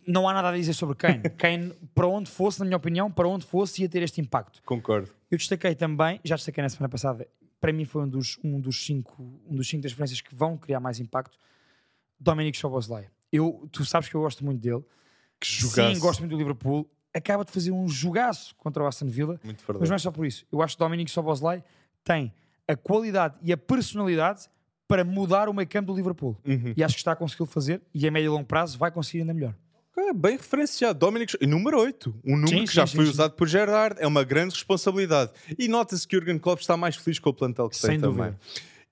[0.08, 1.22] Não há nada a dizer sobre Kane.
[1.38, 4.62] Kane, para onde fosse, na minha opinião, para onde fosse, ia ter este impacto.
[4.64, 5.10] concordo.
[5.30, 7.28] Eu destaquei também, já destaquei na semana passada,
[7.60, 10.80] para mim foi um dos, um dos, cinco, um dos cinco transferências que vão criar
[10.80, 11.38] mais impacto,
[12.20, 13.08] Dominic Szoboszlai.
[13.32, 14.84] Eu, tu sabes que eu gosto muito dele.
[15.40, 16.00] Que Sim, jogaço.
[16.02, 16.90] gosto muito do Liverpool.
[17.14, 19.40] Acaba de fazer um jogaço contra o Aston Villa.
[19.44, 19.90] Muito Mas verdade.
[19.90, 20.46] não é só por isso.
[20.52, 21.64] Eu acho que Dominic Soboslai
[22.04, 22.34] tem
[22.68, 24.48] a qualidade e a personalidade
[24.92, 26.38] para mudar o meio campo do Liverpool.
[26.46, 26.74] Uhum.
[26.76, 29.22] E acho que está a conseguir fazer e a médio e longo prazo vai conseguir
[29.22, 29.56] ainda melhor.
[29.98, 31.00] É bem referenciado.
[31.00, 32.14] Dominic, número 8.
[32.26, 33.96] Um número Sim, que já sim, foi sim, usado por Gerrard.
[34.00, 35.32] É uma grande responsabilidade.
[35.58, 38.24] E nota-se que Jurgen Klopp está mais feliz com o plantel que Sem tem dúvida.
[38.24, 38.40] também.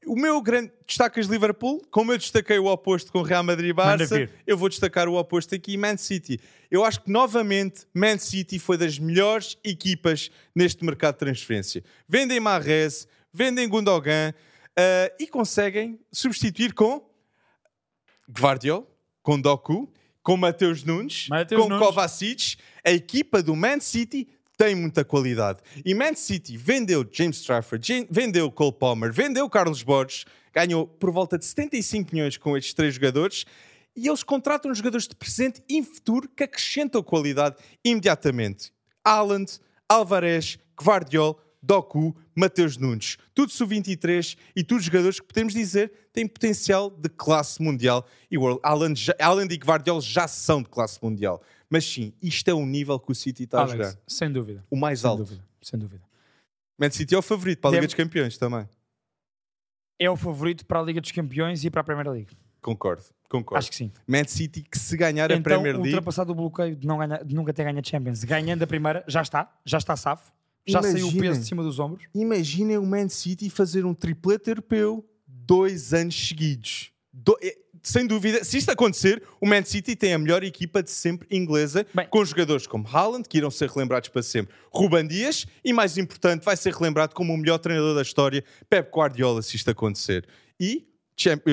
[0.06, 3.74] O meu grande destacas de Liverpool, como eu destaquei o oposto com Real Madrid e
[3.74, 6.39] Barça, eu vou destacar o oposto aqui, Man City.
[6.72, 11.84] Eu acho que novamente Man City foi das melhores equipas neste mercado de transferência.
[12.08, 14.34] Vendem Mahrez, vendem Gundogan
[14.82, 17.06] eh, e conseguem substituir com
[18.32, 18.88] Guardiol,
[19.22, 19.92] com Doku,
[20.24, 21.86] com Mateus Nunes, Mateus com Nunes.
[21.86, 22.56] Kovacic.
[22.86, 25.60] A equipa do Man City tem muita qualidade.
[25.84, 30.24] E Man City vendeu James Trafford, vendeu Cole Palmer, vendeu Carlos Borges,
[30.54, 33.46] ganhou por volta de 75 milhões com estes três jogadores.
[33.94, 38.72] E eles contratam jogadores de presente e futuro que acrescentam qualidade imediatamente.
[39.04, 39.60] Haaland,
[39.90, 43.18] Alvarez, Guardiol, Doku, Mateus Nunes.
[43.34, 48.08] Tudo sub-23 e todos jogadores que podemos dizer têm potencial de classe mundial.
[48.32, 51.42] E o Haaland, já- Haaland e Guardiol já são de classe mundial.
[51.70, 53.98] Mas sim, isto é o nível que o City está a Alex, jogar.
[54.08, 54.66] sem dúvida.
[54.70, 55.24] O mais Sem alto.
[55.24, 55.46] dúvida.
[55.62, 56.02] Sem dúvida.
[56.80, 58.68] Man City é o favorito para a Liga Deve- dos Campeões também.
[60.00, 62.32] É o favorito para a Liga dos Campeões e para a Primeira Liga.
[62.62, 63.58] Concordo, concordo.
[63.60, 63.92] Acho que sim.
[64.08, 65.90] Man City que se ganhar a então, Premier League...
[65.90, 69.04] ultrapassado o bloqueio de, não ganhar- de nunca ter ganho a Champions, ganhando a primeira,
[69.08, 70.32] já está, já está safo,
[70.72, 71.22] já saiu o Imaginem.
[71.30, 72.06] peso de cima dos ombros.
[72.14, 76.92] Imaginem o Man City fazer um triplete europeu dois anos seguidos.
[77.14, 80.92] Do- é- Sem dúvida, se isto acontecer, o Man City tem a melhor equipa de
[80.92, 85.48] sempre inglesa, Bem- com jogadores como Haaland, que irão ser relembrados para sempre, Ruban Dias,
[85.64, 89.56] e mais importante, vai ser relembrado como o melhor treinador da história, Pep Guardiola, se
[89.56, 90.28] isto acontecer.
[90.60, 90.86] E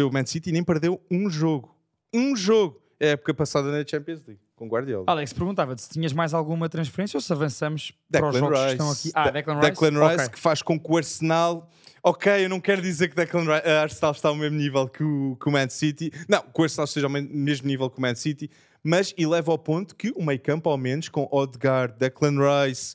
[0.04, 1.74] o Man City nem perdeu um jogo.
[2.12, 2.82] Um jogo.
[2.98, 5.04] É a época passada na Champions League, com Guardiola.
[5.06, 8.66] Alex, perguntava-te se tinhas mais alguma transferência ou se avançamos para os Declan jogos Rice.
[8.66, 9.10] que estão aqui.
[9.14, 9.70] Ah, De- Declan Rice.
[9.70, 10.28] Declan Rice Ok.
[10.30, 11.70] que faz com que o Arsenal.
[12.02, 15.02] Ok, eu não quero dizer que Declan Rice, a Arsenal está ao mesmo nível que
[15.04, 16.10] o, que o Man City.
[16.28, 18.50] Não, que o Arsenal esteja ao mesmo nível que o Man City,
[18.82, 22.94] mas eleva ao ponto que o meio campo, ao menos, com Odegaard, Declan Rice,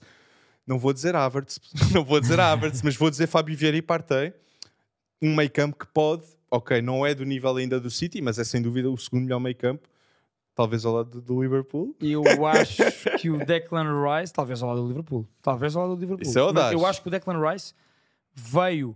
[0.66, 1.60] não vou dizer Havertz,
[1.94, 4.34] não vou dizer Havertz, mas vou dizer Fábio Vieira e Partey,
[5.22, 8.44] um meio campo que pode, ok, não é do nível ainda do City, mas é
[8.44, 9.88] sem dúvida o segundo melhor meio campo,
[10.62, 11.96] talvez ao lado do, Liverpool.
[12.00, 12.84] Eu acho
[13.20, 16.28] que o Declan Rice, talvez ao lado do Liverpool, talvez ao lado do Liverpool.
[16.28, 16.72] Isso é audaz.
[16.72, 17.74] Mas eu acho que o Declan Rice
[18.34, 18.96] veio,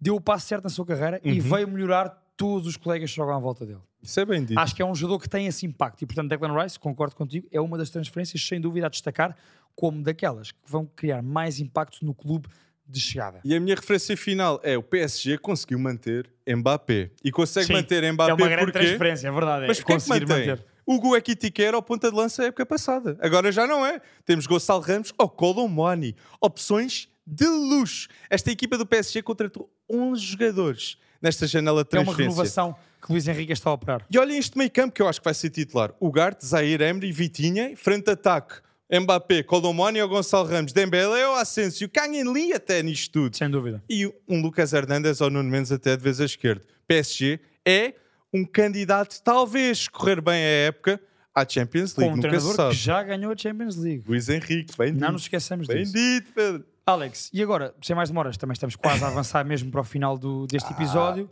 [0.00, 1.40] deu o passo certo na sua carreira e Uhum.
[1.40, 3.80] veio melhorar todos os colegas que jogam à volta dele.
[4.02, 4.58] Isso é bem dito.
[4.58, 7.46] Acho que é um jogador que tem esse impacto e, portanto, Declan Rice, concordo contigo,
[7.52, 9.36] é uma das transferências sem dúvida a destacar
[9.74, 12.48] como daquelas que vão criar mais impacto no clube
[12.88, 13.40] de chegada.
[13.44, 17.10] E a minha referência final é o PSG conseguiu manter Mbappé.
[17.22, 18.78] E consegue Sim, manter Mbappé é uma grande porquê?
[18.86, 19.66] transferência, é verdade.
[19.68, 20.64] Mas é porquê que conseguir manter.
[20.86, 23.16] O Guekitike era o ponta de lança a época passada.
[23.20, 24.00] Agora já não é.
[24.24, 26.16] Temos Gonçalo Ramos ou Colomwani.
[26.40, 28.08] Opções de luxo.
[28.28, 32.22] Esta equipa do PSG contratou 11 jogadores nesta janela de É uma transferência.
[32.30, 34.06] renovação que Luís Henrique está a operar.
[34.10, 35.92] E olhem este meio campo que eu acho que vai ser titular.
[36.00, 38.56] Ugarte, Zaire, Emery, Vitinha, frente de ataque.
[38.92, 43.36] Mbappé, Colomani ou Gonçalo Ramos, Dembélé ou Asensio, Canhen até nisto tudo.
[43.36, 43.80] Sem dúvida.
[43.88, 46.64] e um Lucas Hernandes ou Nuno Mendes até de vez à esquerda.
[46.88, 47.94] PSG é
[48.32, 51.00] um candidato, talvez, correr bem a época
[51.34, 52.14] à Champions Com League.
[52.14, 54.04] um Nunca se treinador que já ganhou a Champions League.
[54.06, 55.12] Luís Henrique, bem Não dito.
[55.12, 55.92] nos esqueçamos Bem disso.
[55.92, 56.64] dito, Pedro.
[56.86, 60.16] Alex, e agora, sem mais demoras, também estamos quase a avançar mesmo para o final
[60.18, 61.30] do- deste episódio.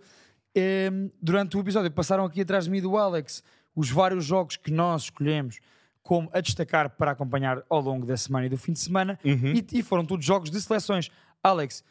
[0.55, 3.43] Em, durante o episódio passaram aqui atrás de mim do Alex
[3.75, 5.59] os vários jogos que nós escolhemos
[6.03, 9.53] como a destacar para acompanhar ao longo da semana e do fim de semana Uhum.
[9.55, 11.11] e, e foram todos jogos de seleções.
[11.43, 11.85] Alex,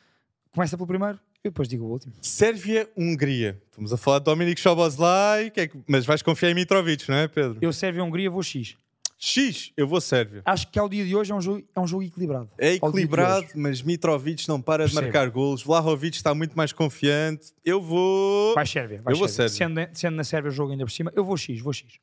[0.51, 2.13] começa pelo primeiro e depois digo o último.
[2.21, 3.61] Sérvia-Hungria.
[3.69, 7.17] Estamos a falar de Dominic Szoboszlai, que é que- mas vais confiar em Mitrovic, não
[7.17, 7.57] é, Pedro?
[7.61, 8.75] Eu Sérvia-Hungria vou X.
[9.19, 10.43] X, eu vou Sérvia.
[10.45, 12.49] Acho que ao dia de hoje é um jogo, é um jogo equilibrado.
[12.57, 15.11] É de equilibrado, mas Mitrovic não para de Percebo.
[15.11, 15.63] marcar golos.
[15.63, 17.47] Vlahovic está muito mais confiante.
[17.65, 18.53] Eu vou...
[18.53, 19.01] Vai Sérvia.
[19.03, 19.55] Vai Eu vou Sérvia.
[19.57, 21.95] Sendo, sendo na Sérvia o jogo ainda por cima, eu vou X, vou X.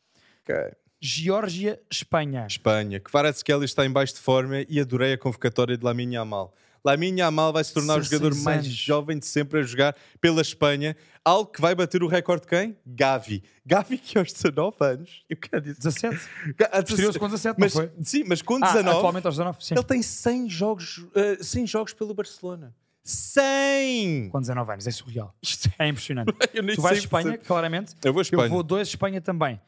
[0.43, 0.57] Ok.
[1.01, 2.47] Geórgia, Espanha.
[2.49, 2.99] Espanha.
[2.99, 6.53] Kvaratskhelia está em baixo de forma e adorei a convocatória de Lamine Yamal.
[6.85, 10.43] Lamine Yamal vai se tornar o 16 jogador mais jovem de sempre a jogar pela
[10.43, 10.95] Espanha.
[11.25, 12.77] Algo que vai bater o recorde de quem?
[12.87, 13.43] Gavi.
[13.65, 15.77] Gavi que aos 19 anos, eu quero dizer...
[15.79, 16.17] 17.
[16.59, 17.93] Ga- a Estreou-se com 17, mas, não foi?
[18.03, 19.75] Sim, mas com Ah, 19, atualmente aos 19, sim.
[19.75, 22.75] ele tem 100 jogos, eh, 100 jogos pelo Barcelona.
[23.03, 24.29] 100!
[24.31, 25.35] Com 19 anos, é surreal.
[25.43, 26.35] Isto É impressionante.
[26.53, 27.95] Eu nem tu vais sei Espanha, claramente.
[28.05, 28.45] Eu vou a Espanha.
[28.45, 29.61] Eu vou dois Espanha também.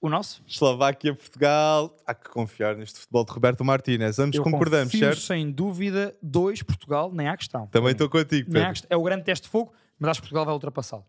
[0.00, 0.42] O nosso?
[0.48, 1.94] Eslováquia, Portugal.
[2.06, 4.18] Há que confiar neste futebol de Roberto Martínez.
[4.18, 5.20] Ambos Eu concordamos, confio, certo?
[5.20, 7.66] sem dúvida, dois Portugal, nem há questão.
[7.66, 8.72] Também estou contigo, Nem há Pedro.
[8.80, 8.88] questão.
[8.90, 11.04] É o grande teste de fogo, mas acho que Portugal vai ultrapassá-lo.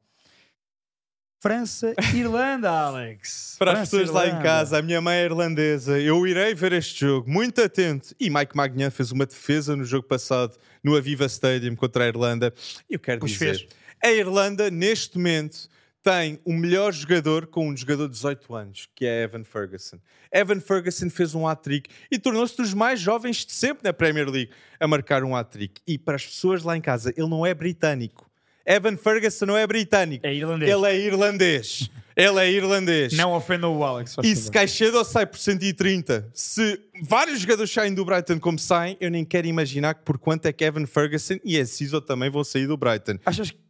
[1.42, 3.56] França, Irlanda, Alex.
[3.58, 4.44] Para as França, pessoas lá em Irlanda.
[4.44, 5.98] casa, a minha mãe é irlandesa.
[6.00, 8.14] Eu irei ver este jogo, muito atento.
[8.20, 12.54] E Mike Magnan fez uma defesa no jogo passado no Aviva Stadium contra a Irlanda.
[12.90, 13.70] E eu quero Pois dizer, fez.
[14.04, 15.68] a Irlanda, neste momento,
[16.04, 19.98] tem o melhor jogador com um jogador de 18 anos, que é Evan Ferguson.
[20.32, 24.52] Evan Ferguson fez um hat-trick e tornou-se dos mais jovens de sempre na Premier League
[24.80, 25.82] a marcar um hat-trick.
[25.88, 28.30] E para as pessoas lá em casa, ele não é britânico.
[28.66, 30.26] Evan Ferguson não é britânico.
[30.26, 30.72] É irlandês.
[30.72, 31.90] Ele é irlandês.
[32.16, 33.14] Ele é irlandês.
[33.14, 34.16] Não ofendam o Alex.
[34.24, 39.10] E se Caicedo sai por 130, se vários jogadores saem do Brighton como saem, eu
[39.10, 42.44] nem quero imaginar que por quanto é que Evan Ferguson e a Ciso também vão
[42.44, 43.18] sair do Brighton.
[43.26, 43.61] Achas, Prestem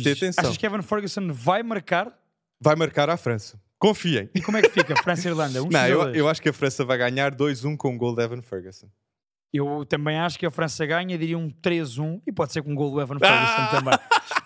[0.00, 0.44] diz, atenção.
[0.44, 2.12] achas que Evan Ferguson vai marcar?
[2.60, 3.60] Vai marcar a França.
[3.78, 4.30] Confiem.
[4.34, 5.62] E como é que fica França e Irlanda?
[5.62, 8.22] Um Não, eu, eu acho que a França vai ganhar 2-1 com o gol de
[8.22, 8.86] Evan Ferguson.
[9.52, 12.74] Eu também acho que a França ganha, diria um 3-1 e pode ser com um
[12.74, 13.68] gol do Evan Ferguson Ah!
[13.70, 13.98] também.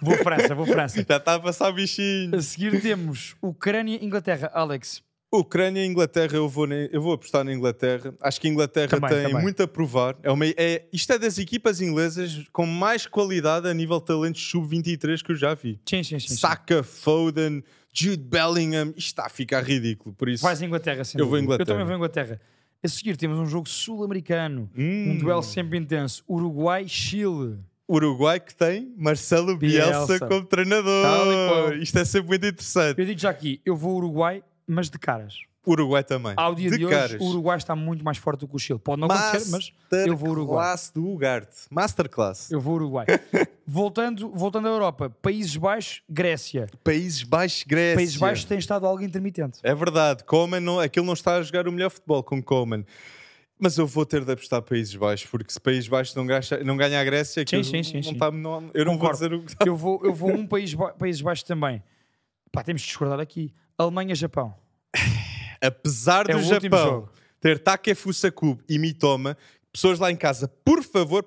[0.02, 0.96] Vou França, vou França.
[1.08, 2.34] Já está a passar bichinho.
[2.34, 4.50] A seguir temos Ucrânia e Inglaterra.
[4.52, 5.02] Alex,
[5.32, 8.14] Ucrânia e Inglaterra, eu vou, eu vou apostar na Inglaterra.
[8.20, 9.42] Acho que a Inglaterra Também, tem também.
[9.42, 10.16] muito a provar.
[10.22, 14.42] É uma, é, isto é das equipas inglesas com mais qualidade a nível de talentos
[14.48, 15.80] sub-23 que eu já vi.
[15.88, 16.36] sim, sim, sim.
[16.36, 17.62] Saka, Foden,
[17.92, 20.14] Jude Bellingham, isto está a ficar ridículo.
[20.14, 21.18] Por isso, Vais Inglaterra, sim.
[21.18, 21.62] Eu vou Inglaterra.
[21.62, 22.40] Eu também vou Inglaterra.
[22.82, 24.70] A seguir temos um jogo sul-americano.
[24.76, 25.10] Hum.
[25.12, 26.22] Um duelo sempre intenso.
[26.28, 27.58] Uruguai-Chile.
[27.88, 30.26] Uruguai que tem Marcelo Bielsa, Bielsa.
[30.26, 31.76] como treinador.
[31.80, 32.98] Isto é sempre muito interessante.
[33.00, 35.34] Eu digo já aqui, eu vou Uruguai, mas de caras.
[35.68, 36.32] Uruguai também.
[36.36, 37.20] Ao dia de, de hoje, caras.
[37.20, 38.78] o Uruguai está muito mais forte do que o Chile.
[38.78, 39.72] Pode não acontecer, mas
[40.06, 40.58] eu vou Uruguai.
[40.70, 41.56] Masterclass do Ugarte.
[41.70, 42.50] Masterclass.
[42.52, 43.06] Eu vou Uruguai.
[43.66, 46.68] voltando, voltando à Europa, Países Baixos, Grécia.
[46.84, 47.96] Países Baixos, Grécia.
[47.96, 49.58] Países Baixos tem estado algo intermitente.
[49.64, 50.22] É verdade.
[50.22, 52.84] Coleman, não, aquele não está a jogar o melhor futebol com Coleman.
[53.58, 56.76] Mas eu vou ter de apostar Países Baixos, porque se Países Baixos não, gacha- não
[56.76, 58.12] ganha a Grécia, aquilo sim, sim, não sim.
[58.12, 59.18] está- não- eu não Concordo.
[59.18, 61.82] vou dizer o que Eu vou, eu vou um país, países Baixos também.
[62.52, 63.52] Pá, temos de discordar aqui.
[63.78, 64.54] Alemanha-Japão.
[65.60, 67.08] apesar É do Japão
[67.40, 69.36] ter Takefusa Kub e Mitoma,
[69.72, 71.24] pessoas lá em casa, por favor,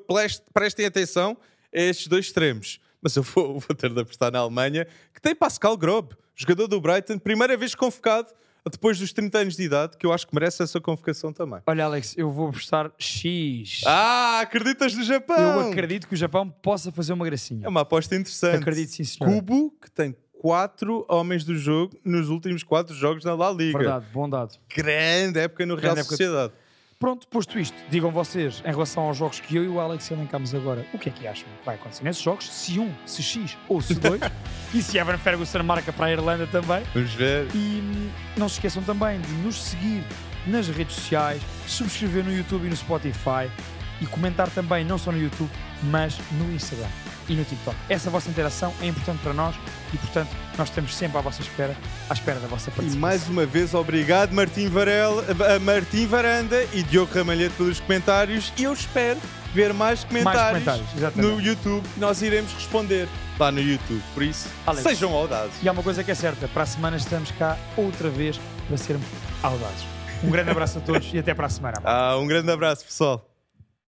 [0.54, 1.38] prestem atenção
[1.74, 2.80] a estes dois extremos.
[3.02, 6.82] Mas eu vou, vou ter de apostar na Alemanha, que tem Pascal Grob, jogador do
[6.82, 8.34] Brighton, primeira vez convocado
[8.70, 11.60] depois dos 30 anos de idade, que eu acho que merece essa convocação também.
[11.66, 13.82] Olha, Alex, eu vou apostar X.
[13.86, 15.38] Ah, acreditas no Japão?
[15.38, 17.66] eu acredito que o Japão possa fazer uma gracinha.
[17.66, 18.62] É uma aposta interessante.
[18.62, 19.36] Acredito, sim, senhora.
[19.36, 23.78] Cubo, que tem quatro homens do jogo nos últimos quatro jogos na La Liga.
[23.78, 24.58] Verdade, bom dado.
[24.74, 26.16] Grande época no Real Grande época.
[26.16, 26.54] Sociedade.
[26.98, 30.54] Pronto, posto isto, digam vocês, em relação aos jogos que eu e o Alex elencamos
[30.54, 32.50] agora, o que é que acham que vai acontecer nesses jogos?
[32.50, 34.20] Se um, se X ou se dois.
[34.74, 36.84] e se Evan Ferguson marca para a Irlanda também.
[36.94, 37.48] Vamos ver.
[37.56, 40.04] E não se esqueçam também de nos seguir
[40.46, 43.50] nas redes sociais, subscrever no YouTube e no Spotify
[44.02, 45.52] e comentar também, não só no YouTube,
[45.84, 46.90] mas no Instagram
[47.30, 47.76] e no TikTok.
[47.88, 49.56] Essa vossa interação é importante para nós
[49.94, 51.76] e, portanto, nós estamos sempre à vossa espera,
[52.10, 53.00] à espera da vossa E participação.
[53.00, 55.24] mais uma vez, obrigado Martim, Varela,
[55.56, 58.52] a Martim Varanda e Diogo Ramalhete pelos comentários.
[58.58, 59.20] E eu espero
[59.54, 61.32] ver mais comentários, comentários, exatamente.
[61.32, 61.88] no YouTube.
[61.98, 63.08] Nós iremos responder
[63.40, 64.02] lá no YouTube.
[64.14, 64.84] Por isso, Alex.
[64.84, 65.54] sejam audazes.
[65.62, 68.78] E há uma coisa que é certa, para a semana estamos cá outra vez para
[68.78, 69.06] sermos
[69.42, 69.86] audazes.
[70.24, 71.78] Um grande abraço a todos e até para a semana.
[71.84, 73.29] Ah, um grande abraço, pessoal.